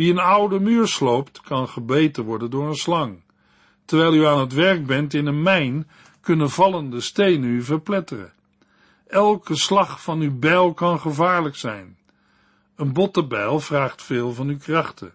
Wie 0.00 0.10
een 0.10 0.18
oude 0.18 0.60
muur 0.60 0.88
sloopt, 0.88 1.40
kan 1.40 1.68
gebeten 1.68 2.24
worden 2.24 2.50
door 2.50 2.68
een 2.68 2.74
slang. 2.74 3.22
Terwijl 3.84 4.14
u 4.14 4.26
aan 4.26 4.40
het 4.40 4.52
werk 4.52 4.86
bent 4.86 5.14
in 5.14 5.26
een 5.26 5.42
mijn, 5.42 5.88
kunnen 6.20 6.50
vallende 6.50 7.00
stenen 7.00 7.48
u 7.48 7.62
verpletteren. 7.62 8.32
Elke 9.06 9.56
slag 9.56 10.02
van 10.02 10.20
uw 10.20 10.38
bijl 10.38 10.74
kan 10.74 11.00
gevaarlijk 11.00 11.56
zijn. 11.56 11.98
Een 12.76 12.92
bottenbijl 12.92 13.60
vraagt 13.60 14.02
veel 14.02 14.32
van 14.32 14.48
uw 14.48 14.58
krachten. 14.58 15.12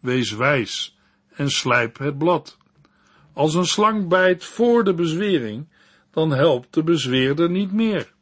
Wees 0.00 0.32
wijs 0.32 0.98
en 1.32 1.50
slijp 1.50 1.98
het 1.98 2.18
blad. 2.18 2.56
Als 3.32 3.54
een 3.54 3.66
slang 3.66 4.08
bijt 4.08 4.44
voor 4.44 4.84
de 4.84 4.94
bezwering, 4.94 5.68
dan 6.10 6.30
helpt 6.30 6.74
de 6.74 6.82
bezweerder 6.82 7.50
niet 7.50 7.72
meer. 7.72 8.12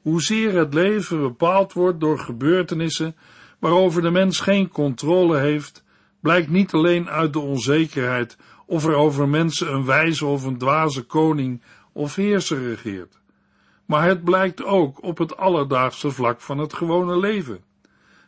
Hoezeer 0.00 0.58
het 0.58 0.74
leven 0.74 1.20
bepaald 1.20 1.72
wordt 1.72 2.00
door 2.00 2.18
gebeurtenissen 2.18 3.16
waarover 3.64 4.02
de 4.02 4.10
mens 4.10 4.40
geen 4.40 4.68
controle 4.68 5.38
heeft, 5.38 5.84
blijkt 6.20 6.48
niet 6.48 6.72
alleen 6.72 7.08
uit 7.08 7.32
de 7.32 7.38
onzekerheid 7.38 8.36
of 8.66 8.84
er 8.84 8.94
over 8.94 9.28
mensen 9.28 9.72
een 9.72 9.84
wijze 9.84 10.26
of 10.26 10.44
een 10.44 10.58
dwaze 10.58 11.02
koning 11.02 11.62
of 11.92 12.14
heerser 12.14 12.62
regeert, 12.62 13.20
maar 13.84 14.06
het 14.06 14.24
blijkt 14.24 14.64
ook 14.64 15.02
op 15.02 15.18
het 15.18 15.36
alledaagse 15.36 16.10
vlak 16.10 16.40
van 16.40 16.58
het 16.58 16.74
gewone 16.74 17.18
leven. 17.18 17.64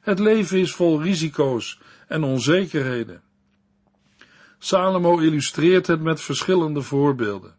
Het 0.00 0.18
leven 0.18 0.58
is 0.58 0.74
vol 0.74 1.02
risico's 1.02 1.80
en 2.08 2.22
onzekerheden. 2.22 3.22
Salomo 4.58 5.18
illustreert 5.18 5.86
het 5.86 6.02
met 6.02 6.20
verschillende 6.20 6.82
voorbeelden. 6.82 7.54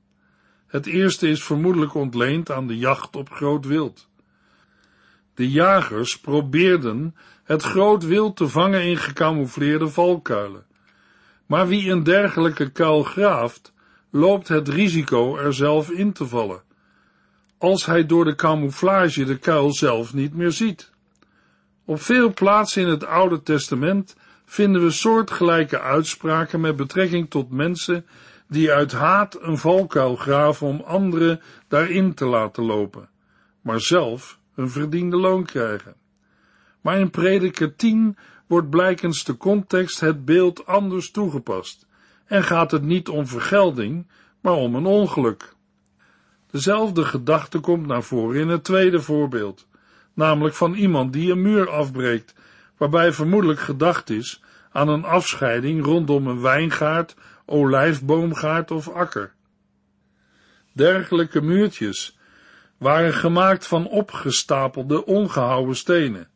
Het 0.68 0.86
eerste 0.86 1.28
is 1.28 1.44
vermoedelijk 1.44 1.94
ontleend 1.94 2.52
aan 2.52 2.68
de 2.68 2.78
jacht 2.78 3.16
op 3.16 3.30
groot 3.30 3.66
wild. 3.66 4.10
De 5.38 5.50
jagers 5.50 6.20
probeerden 6.20 7.16
het 7.44 7.64
groot 7.64 8.06
wild 8.06 8.36
te 8.36 8.48
vangen 8.48 8.84
in 8.84 8.98
gecamoufleerde 8.98 9.88
valkuilen. 9.88 10.66
Maar 11.46 11.68
wie 11.68 11.92
een 11.92 12.04
dergelijke 12.04 12.70
kuil 12.70 13.04
graaft, 13.04 13.74
loopt 14.12 14.48
het 14.48 14.68
risico 14.68 15.38
er 15.38 15.54
zelf 15.54 15.90
in 15.90 16.14
te 16.14 16.28
vallen, 16.28 16.62
als 17.58 17.86
hij 17.86 18.06
door 18.06 18.26
de 18.26 18.36
camouflage 18.36 19.24
de 19.24 19.38
kuil 19.38 19.74
zelf 19.74 20.14
niet 20.14 20.34
meer 20.34 20.52
ziet. 20.52 20.92
Op 21.86 22.02
veel 22.02 22.34
plaatsen 22.34 22.82
in 22.82 22.88
het 22.88 23.06
Oude 23.06 23.44
Testament 23.44 24.16
vinden 24.46 24.84
we 24.84 24.92
soortgelijke 24.92 25.80
uitspraken 25.80 26.62
met 26.62 26.76
betrekking 26.76 27.30
tot 27.30 27.52
mensen 27.52 28.06
die 28.48 28.72
uit 28.72 28.92
haat 28.92 29.42
een 29.42 29.58
valkuil 29.58 30.16
graven 30.16 30.68
om 30.68 30.82
anderen 30.82 31.42
daarin 31.68 32.14
te 32.14 32.26
laten 32.26 32.64
lopen, 32.64 33.10
maar 33.62 33.80
zelf 33.80 34.40
een 34.58 34.70
verdiende 34.70 35.18
loon 35.18 35.46
krijgen. 35.46 35.96
Maar 36.82 37.00
in 37.00 37.10
prediker 37.10 37.76
10 37.76 38.18
wordt 38.48 38.70
blijkens 38.70 39.24
de 39.24 39.38
context 39.38 40.00
het 40.00 40.26
beeld 40.26 40.66
anders 40.66 41.12
toegepast 41.12 41.88
en 42.26 42.44
gaat 42.44 42.72
het 42.72 42.84
niet 42.84 43.10
om 43.10 43.28
vergelding, 43.28 44.08
maar 44.42 44.54
om 44.54 44.76
een 44.76 44.86
ongeluk. 44.86 45.54
Dezelfde 46.52 47.06
gedachte 47.06 47.60
komt 47.60 47.88
naar 47.88 48.04
voren 48.04 48.42
in 48.42 48.48
het 48.48 48.64
tweede 48.64 49.02
voorbeeld, 49.02 49.68
namelijk 50.14 50.56
van 50.56 50.74
iemand 50.74 51.14
die 51.14 51.32
een 51.32 51.42
muur 51.42 51.70
afbreekt, 51.70 52.34
waarbij 52.78 53.14
vermoedelijk 53.14 53.60
gedacht 53.60 54.10
is 54.10 54.42
aan 54.72 54.88
een 54.88 55.04
afscheiding 55.04 55.86
rondom 55.86 56.28
een 56.28 56.42
wijngaard, 56.42 57.16
olijfboomgaard 57.46 58.72
of 58.72 58.90
akker. 58.90 59.34
Dergelijke 60.74 61.42
muurtjes 61.42 62.17
waren 62.78 63.14
gemaakt 63.14 63.68
van 63.68 63.88
opgestapelde, 63.88 65.06
ongehouwen 65.06 65.76
stenen. 65.76 66.28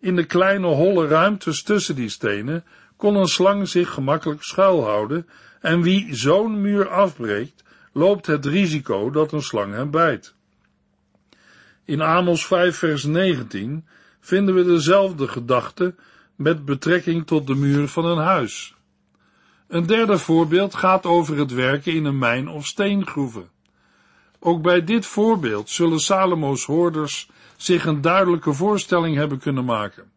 In 0.00 0.16
de 0.16 0.24
kleine 0.24 0.66
holle 0.66 1.06
ruimtes 1.06 1.62
tussen 1.62 1.94
die 1.94 2.08
stenen 2.08 2.64
kon 2.96 3.14
een 3.14 3.26
slang 3.26 3.68
zich 3.68 3.90
gemakkelijk 3.90 4.42
schuilhouden 4.42 5.28
en 5.60 5.82
wie 5.82 6.14
zo'n 6.14 6.60
muur 6.60 6.88
afbreekt, 6.88 7.62
loopt 7.92 8.26
het 8.26 8.46
risico 8.46 9.10
dat 9.10 9.32
een 9.32 9.42
slang 9.42 9.74
hem 9.74 9.90
bijt. 9.90 10.34
In 11.84 12.02
Amos 12.02 12.46
5 12.46 12.76
vers 12.76 13.04
19 13.04 13.86
vinden 14.20 14.54
we 14.54 14.64
dezelfde 14.64 15.28
gedachte 15.28 15.94
met 16.34 16.64
betrekking 16.64 17.26
tot 17.26 17.46
de 17.46 17.54
muur 17.54 17.88
van 17.88 18.04
een 18.04 18.24
huis. 18.24 18.74
Een 19.68 19.86
derde 19.86 20.18
voorbeeld 20.18 20.74
gaat 20.74 21.06
over 21.06 21.38
het 21.38 21.52
werken 21.52 21.92
in 21.92 22.04
een 22.04 22.18
mijn 22.18 22.48
of 22.48 22.66
steengroeven. 22.66 23.48
Ook 24.40 24.62
bij 24.62 24.84
dit 24.84 25.06
voorbeeld 25.06 25.70
zullen 25.70 26.00
Salomo's 26.00 26.64
hoorders 26.64 27.30
zich 27.56 27.84
een 27.84 28.00
duidelijke 28.00 28.52
voorstelling 28.52 29.16
hebben 29.16 29.38
kunnen 29.38 29.64
maken. 29.64 30.10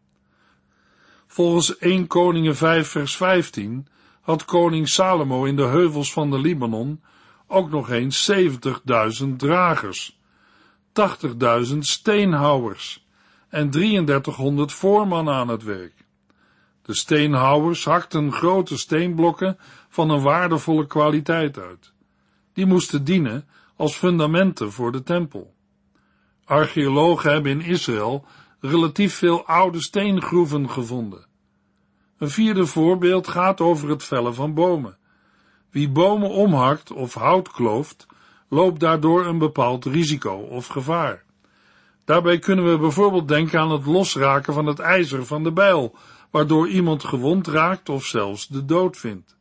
Volgens 1.26 1.78
1 1.78 2.06
Koningen 2.06 2.56
5 2.56 2.88
vers 2.88 3.16
15 3.16 3.86
had 4.20 4.44
koning 4.44 4.88
Salomo 4.88 5.44
in 5.44 5.56
de 5.56 5.66
heuvels 5.66 6.12
van 6.12 6.30
de 6.30 6.38
Libanon 6.38 7.02
ook 7.46 7.70
nog 7.70 7.90
eens 7.90 8.32
70.000 8.32 9.26
dragers, 9.36 10.18
80.000 11.72 11.78
steenhouwers 11.78 13.06
en 13.48 13.70
3300 13.70 14.72
voormannen 14.72 15.34
aan 15.34 15.48
het 15.48 15.62
werk. 15.62 16.04
De 16.82 16.94
steenhouwers 16.94 17.84
hakten 17.84 18.32
grote 18.32 18.78
steenblokken 18.78 19.58
van 19.88 20.10
een 20.10 20.22
waardevolle 20.22 20.86
kwaliteit 20.86 21.58
uit. 21.58 21.92
Die 22.52 22.66
moesten 22.66 23.04
dienen 23.04 23.48
als 23.82 23.96
fundamenten 23.96 24.72
voor 24.72 24.92
de 24.92 25.02
tempel. 25.02 25.54
Archeologen 26.44 27.32
hebben 27.32 27.52
in 27.52 27.60
Israël 27.60 28.24
relatief 28.60 29.14
veel 29.14 29.46
oude 29.46 29.82
steengroeven 29.82 30.70
gevonden. 30.70 31.26
Een 32.18 32.30
vierde 32.30 32.66
voorbeeld 32.66 33.28
gaat 33.28 33.60
over 33.60 33.88
het 33.88 34.04
vellen 34.04 34.34
van 34.34 34.54
bomen. 34.54 34.96
Wie 35.70 35.88
bomen 35.90 36.30
omhakt 36.30 36.92
of 36.92 37.14
hout 37.14 37.50
klooft, 37.50 38.06
loopt 38.48 38.80
daardoor 38.80 39.26
een 39.26 39.38
bepaald 39.38 39.84
risico 39.84 40.34
of 40.34 40.66
gevaar. 40.66 41.24
Daarbij 42.04 42.38
kunnen 42.38 42.70
we 42.70 42.78
bijvoorbeeld 42.78 43.28
denken 43.28 43.60
aan 43.60 43.70
het 43.70 43.86
losraken 43.86 44.54
van 44.54 44.66
het 44.66 44.78
ijzer 44.78 45.26
van 45.26 45.42
de 45.42 45.52
bijl, 45.52 45.94
waardoor 46.30 46.68
iemand 46.68 47.04
gewond 47.04 47.46
raakt 47.46 47.88
of 47.88 48.04
zelfs 48.04 48.48
de 48.48 48.64
dood 48.64 48.96
vindt. 48.96 49.36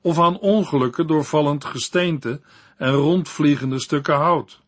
Of 0.00 0.18
aan 0.18 0.38
ongelukken 0.38 1.06
door 1.06 1.24
vallend 1.24 1.64
gesteente 1.64 2.40
en 2.76 2.92
rondvliegende 2.92 3.80
stukken 3.80 4.14
hout. 4.14 4.60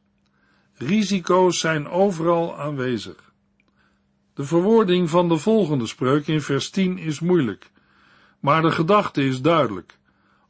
Risico's 0.75 1.59
zijn 1.59 1.89
overal 1.89 2.59
aanwezig. 2.59 3.33
De 4.35 4.45
verwoording 4.45 5.11
van 5.11 5.29
de 5.29 5.37
volgende 5.37 5.87
spreuk 5.87 6.27
in 6.27 6.41
vers 6.41 6.71
10 6.71 6.99
is 6.99 7.21
moeilijk, 7.21 7.71
maar 8.41 8.63
de 8.63 8.71
gedachte 8.71 9.25
is 9.25 9.41
duidelijk. 9.41 9.99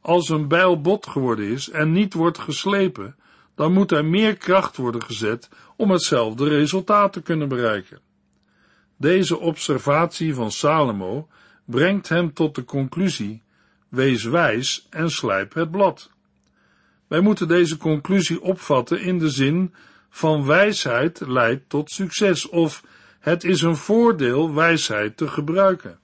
Als 0.01 0.29
een 0.29 0.47
bijl 0.47 0.81
bot 0.81 1.07
geworden 1.07 1.47
is 1.47 1.69
en 1.69 1.91
niet 1.91 2.13
wordt 2.13 2.37
geslepen, 2.37 3.15
dan 3.55 3.73
moet 3.73 3.91
er 3.91 4.05
meer 4.05 4.37
kracht 4.37 4.77
worden 4.77 5.03
gezet 5.03 5.49
om 5.75 5.91
hetzelfde 5.91 6.47
resultaat 6.47 7.13
te 7.13 7.21
kunnen 7.21 7.47
bereiken. 7.47 7.99
Deze 8.97 9.39
observatie 9.39 10.33
van 10.33 10.51
Salomo 10.51 11.27
brengt 11.65 12.09
hem 12.09 12.33
tot 12.33 12.55
de 12.55 12.63
conclusie: 12.63 13.43
wees 13.89 14.23
wijs 14.23 14.87
en 14.89 15.11
slijp 15.11 15.53
het 15.53 15.71
blad. 15.71 16.09
Wij 17.07 17.19
moeten 17.19 17.47
deze 17.47 17.77
conclusie 17.77 18.41
opvatten 18.41 19.01
in 19.01 19.17
de 19.17 19.29
zin 19.29 19.73
van 20.09 20.45
wijsheid 20.45 21.21
leidt 21.27 21.69
tot 21.69 21.91
succes 21.91 22.49
of 22.49 22.83
het 23.19 23.43
is 23.43 23.61
een 23.61 23.75
voordeel 23.75 24.53
wijsheid 24.53 25.17
te 25.17 25.27
gebruiken. 25.27 25.99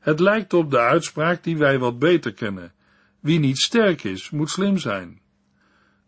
Het 0.00 0.20
lijkt 0.20 0.52
op 0.52 0.70
de 0.70 0.78
uitspraak 0.78 1.44
die 1.44 1.56
wij 1.56 1.78
wat 1.78 1.98
beter 1.98 2.32
kennen. 2.32 2.72
Wie 3.20 3.38
niet 3.38 3.58
sterk 3.58 4.04
is, 4.04 4.30
moet 4.30 4.50
slim 4.50 4.78
zijn. 4.78 5.20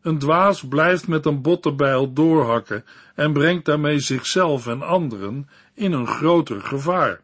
Een 0.03 0.19
dwaas 0.19 0.69
blijft 0.69 1.09
met 1.09 1.27
een 1.27 1.43
bottenbijl 1.43 2.13
doorhakken 2.13 2.85
en 3.15 3.33
brengt 3.33 3.65
daarmee 3.65 3.99
zichzelf 3.99 4.67
en 4.67 4.83
anderen 4.83 5.49
in 5.75 5.93
een 5.93 6.07
groter 6.07 6.61
gevaar. 6.61 7.21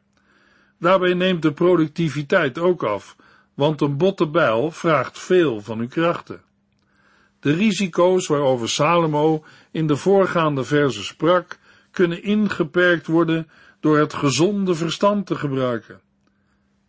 Daarbij 0.79 1.15
neemt 1.15 1.43
de 1.43 1.53
productiviteit 1.53 2.59
ook 2.59 2.83
af, 2.83 3.17
want 3.55 3.81
een 3.81 3.97
bottenbijl 3.97 4.71
vraagt 4.71 5.19
veel 5.19 5.61
van 5.61 5.81
uw 5.81 5.89
krachten. 5.89 6.41
De 7.41 7.53
risico's 7.53 8.27
waarover 8.27 8.69
Salomo 8.69 9.45
in 9.71 9.87
de 9.87 9.97
voorgaande 9.97 10.65
verse 10.65 11.05
sprak, 11.05 11.59
kunnen 11.91 12.23
ingeperkt 12.23 13.07
worden 13.07 13.49
door 13.81 13.99
het 13.99 14.15
gezonde 14.15 14.75
verstand 14.75 15.27
te 15.27 15.35
gebruiken. 15.35 16.01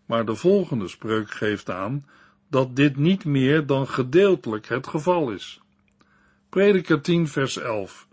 Maar 0.05 0.25
de 0.25 0.35
volgende 0.35 0.87
spreuk 0.87 1.31
geeft 1.31 1.69
aan 1.69 2.05
dat 2.49 2.75
dit 2.75 2.97
niet 2.97 3.25
meer 3.25 3.65
dan 3.65 3.87
gedeeltelijk 3.87 4.67
het 4.67 4.87
geval 4.87 5.31
is. 5.31 5.61
Prediker 6.49 7.01
10 7.01 7.27
vers 7.27 7.57
11 7.57 8.07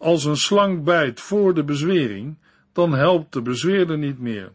als 0.00 0.24
een 0.24 0.36
slang 0.36 0.84
bijt 0.84 1.20
voor 1.20 1.54
de 1.54 1.64
bezwering, 1.64 2.38
dan 2.72 2.92
helpt 2.92 3.32
de 3.32 3.42
bezweerder 3.42 3.98
niet 3.98 4.18
meer. 4.18 4.52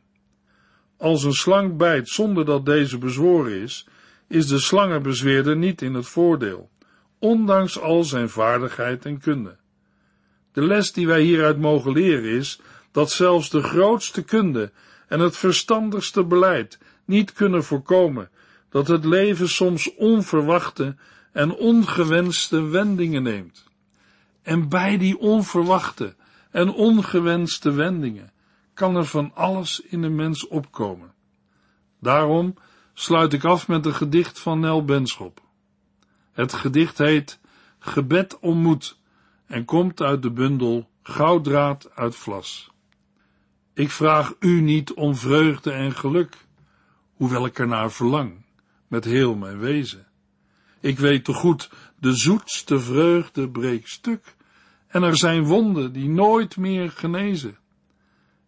Als 0.97 1.23
een 1.23 1.34
slang 1.34 1.78
bijt 1.78 2.10
zonder 2.10 2.45
dat 2.45 2.65
deze 2.65 2.97
bezworen 2.97 3.62
is, 3.62 3.88
is 4.28 4.47
de 4.47 4.60
slangenbezweerder 4.60 5.58
niet 5.58 5.82
in 5.82 5.93
het 5.93 6.08
voordeel, 6.08 6.69
ondanks 7.25 7.79
al 7.79 8.03
zijn 8.03 8.29
vaardigheid 8.29 9.05
en 9.05 9.19
kunde. 9.19 9.57
De 10.51 10.61
les 10.61 10.93
die 10.93 11.07
wij 11.07 11.21
hieruit 11.21 11.59
mogen 11.59 11.91
leren 11.91 12.29
is 12.29 12.59
dat 12.91 13.11
zelfs 13.11 13.49
de 13.49 13.61
grootste 13.61 14.23
kunde 14.23 14.71
en 15.07 15.19
het 15.19 15.38
verstandigste 15.38 16.23
beleid 16.23 16.79
niet 17.05 17.33
kunnen 17.33 17.63
voorkomen 17.63 18.29
dat 18.69 18.88
het 18.88 19.05
leven 19.05 19.49
soms 19.49 19.95
onverwachte 19.95 20.95
en 21.31 21.55
ongewenste 21.55 22.61
wendingen 22.61 23.23
neemt. 23.23 23.63
En 24.41 24.69
bij 24.69 24.97
die 24.97 25.19
onverwachte 25.19 26.15
en 26.51 26.69
ongewenste 26.69 27.71
wendingen 27.71 28.31
kan 28.73 28.95
er 28.95 29.05
van 29.05 29.31
alles 29.33 29.79
in 29.79 30.01
de 30.01 30.09
mens 30.09 30.47
opkomen. 30.47 31.13
Daarom 31.99 32.55
sluit 32.93 33.33
ik 33.33 33.43
af 33.43 33.67
met 33.67 33.85
een 33.85 33.93
gedicht 33.93 34.39
van 34.39 34.59
Nel 34.59 34.85
Benschop. 34.85 35.44
Het 36.36 36.54
gedicht 36.54 36.98
heet 36.98 37.39
Gebed 37.80 38.39
om 38.39 38.58
moed 38.58 39.00
en 39.45 39.65
komt 39.65 40.02
uit 40.02 40.21
de 40.21 40.32
bundel 40.32 40.89
Gouddraad 41.04 41.91
uit 41.93 42.15
Vlas. 42.15 42.71
Ik 43.74 43.89
vraag 43.91 44.34
u 44.39 44.62
niet 44.62 44.93
om 44.93 45.15
vreugde 45.15 45.71
en 45.71 45.91
geluk, 45.91 46.38
hoewel 47.13 47.45
ik 47.45 47.60
ernaar 47.60 47.91
verlang, 47.91 48.45
met 48.88 49.06
heel 49.06 49.36
mijn 49.36 49.60
wezen. 49.60 50.08
Ik 50.80 51.00
weet 51.00 51.26
te 51.26 51.34
goed, 51.34 51.69
de 52.00 52.13
zoetste 52.13 52.80
vreugde 52.80 53.50
breekt 53.50 53.89
stuk, 53.89 54.36
en 54.88 55.04
er 55.04 55.17
zijn 55.17 55.43
wonden 55.43 55.93
die 55.93 56.10
nooit 56.10 56.58
meer 56.58 56.91
genezen. 56.91 57.58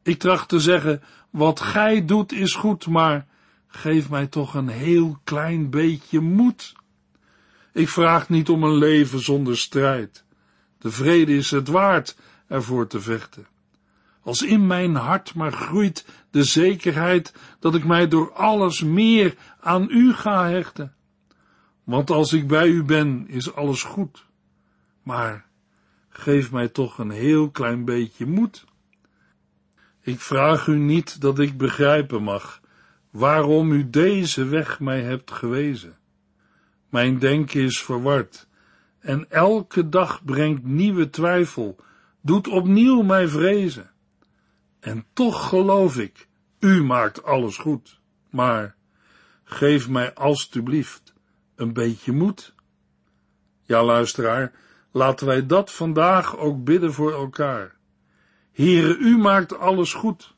Ik 0.03 0.19
tracht 0.19 0.49
te 0.49 0.59
zeggen, 0.59 1.01
wat 1.29 1.59
gij 1.59 2.05
doet 2.05 2.31
is 2.31 2.53
goed, 2.53 2.87
maar 2.87 3.27
geef 3.67 4.09
mij 4.09 4.27
toch 4.27 4.53
een 4.53 4.69
heel 4.69 5.19
klein 5.23 5.69
beetje 5.69 6.19
moed. 6.19 6.75
Ik 7.77 7.89
vraag 7.89 8.29
niet 8.29 8.49
om 8.49 8.63
een 8.63 8.77
leven 8.77 9.19
zonder 9.19 9.57
strijd. 9.57 10.23
De 10.77 10.91
vrede 10.91 11.35
is 11.35 11.51
het 11.51 11.67
waard 11.67 12.17
ervoor 12.47 12.87
te 12.87 13.01
vechten. 13.01 13.47
Als 14.21 14.41
in 14.41 14.67
mijn 14.67 14.95
hart 14.95 15.33
maar 15.33 15.51
groeit 15.51 16.05
de 16.31 16.43
zekerheid 16.43 17.33
dat 17.59 17.75
ik 17.75 17.85
mij 17.85 18.07
door 18.07 18.33
alles 18.33 18.81
meer 18.81 19.35
aan 19.59 19.87
u 19.89 20.13
ga 20.13 20.47
hechten. 20.47 20.95
Want 21.83 22.09
als 22.09 22.33
ik 22.33 22.47
bij 22.47 22.67
u 22.67 22.83
ben, 22.83 23.27
is 23.27 23.53
alles 23.53 23.83
goed. 23.83 24.25
Maar 25.03 25.45
geef 26.09 26.51
mij 26.51 26.67
toch 26.67 26.97
een 26.97 27.11
heel 27.11 27.49
klein 27.49 27.85
beetje 27.85 28.25
moed. 28.25 28.65
Ik 30.01 30.19
vraag 30.19 30.67
u 30.67 30.77
niet 30.77 31.21
dat 31.21 31.39
ik 31.39 31.57
begrijpen 31.57 32.23
mag 32.23 32.61
waarom 33.09 33.71
u 33.71 33.89
deze 33.89 34.45
weg 34.45 34.79
mij 34.79 35.01
hebt 35.01 35.31
gewezen. 35.31 35.97
Mijn 36.97 37.19
denken 37.19 37.61
is 37.61 37.81
verward 37.81 38.47
en 38.99 39.31
elke 39.31 39.89
dag 39.89 40.23
brengt 40.25 40.63
nieuwe 40.63 41.09
twijfel, 41.09 41.75
doet 42.21 42.47
opnieuw 42.47 43.01
mij 43.01 43.27
vrezen. 43.27 43.91
En 44.79 45.05
toch 45.13 45.49
geloof 45.49 45.97
ik, 45.97 46.27
u 46.59 46.83
maakt 46.83 47.23
alles 47.23 47.57
goed, 47.57 47.99
maar 48.29 48.75
geef 49.43 49.89
mij 49.89 50.13
alstublieft 50.13 51.13
een 51.55 51.73
beetje 51.73 52.11
moed. 52.11 52.53
Ja, 53.63 53.83
luisteraar, 53.83 54.51
laten 54.91 55.27
wij 55.27 55.45
dat 55.45 55.71
vandaag 55.71 56.37
ook 56.37 56.63
bidden 56.63 56.93
voor 56.93 57.11
elkaar. 57.11 57.75
Heere, 58.51 58.97
u 58.97 59.17
maakt 59.17 59.57
alles 59.57 59.93
goed, 59.93 60.35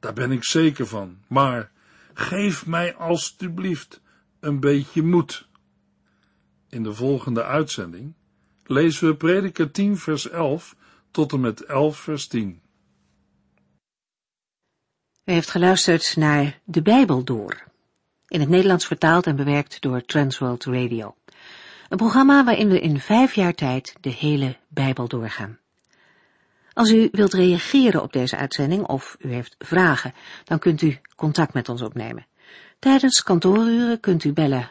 daar 0.00 0.12
ben 0.12 0.32
ik 0.32 0.44
zeker 0.44 0.86
van, 0.86 1.18
maar 1.26 1.70
geef 2.14 2.66
mij 2.66 2.94
alstublieft 2.94 4.00
een 4.40 4.60
beetje 4.60 5.02
moed. 5.02 5.50
In 6.72 6.82
de 6.82 6.94
volgende 6.94 7.44
uitzending 7.44 8.14
lezen 8.64 9.08
we 9.08 9.16
Prediker 9.16 9.70
10 9.70 9.98
vers 9.98 10.28
11 10.28 10.76
tot 11.10 11.32
en 11.32 11.40
met 11.40 11.64
11 11.64 11.96
vers 11.96 12.26
10. 12.26 12.60
U 15.24 15.32
heeft 15.32 15.50
geluisterd 15.50 16.16
naar 16.16 16.60
De 16.64 16.82
Bijbel 16.82 17.24
Door, 17.24 17.64
in 18.28 18.40
het 18.40 18.48
Nederlands 18.48 18.86
vertaald 18.86 19.26
en 19.26 19.36
bewerkt 19.36 19.80
door 19.80 20.04
Transworld 20.04 20.64
Radio. 20.64 21.14
Een 21.88 21.96
programma 21.96 22.44
waarin 22.44 22.68
we 22.68 22.80
in 22.80 23.00
vijf 23.00 23.34
jaar 23.34 23.54
tijd 23.54 23.94
de 24.00 24.10
hele 24.10 24.56
Bijbel 24.68 25.08
doorgaan. 25.08 25.58
Als 26.72 26.90
u 26.90 27.08
wilt 27.12 27.32
reageren 27.32 28.02
op 28.02 28.12
deze 28.12 28.36
uitzending 28.36 28.86
of 28.86 29.16
u 29.20 29.32
heeft 29.32 29.54
vragen, 29.58 30.14
dan 30.44 30.58
kunt 30.58 30.82
u 30.82 30.98
contact 31.16 31.52
met 31.52 31.68
ons 31.68 31.82
opnemen. 31.82 32.26
Tijdens 32.78 33.22
kantooruren 33.22 34.00
kunt 34.00 34.24
u 34.24 34.32
bellen 34.32 34.70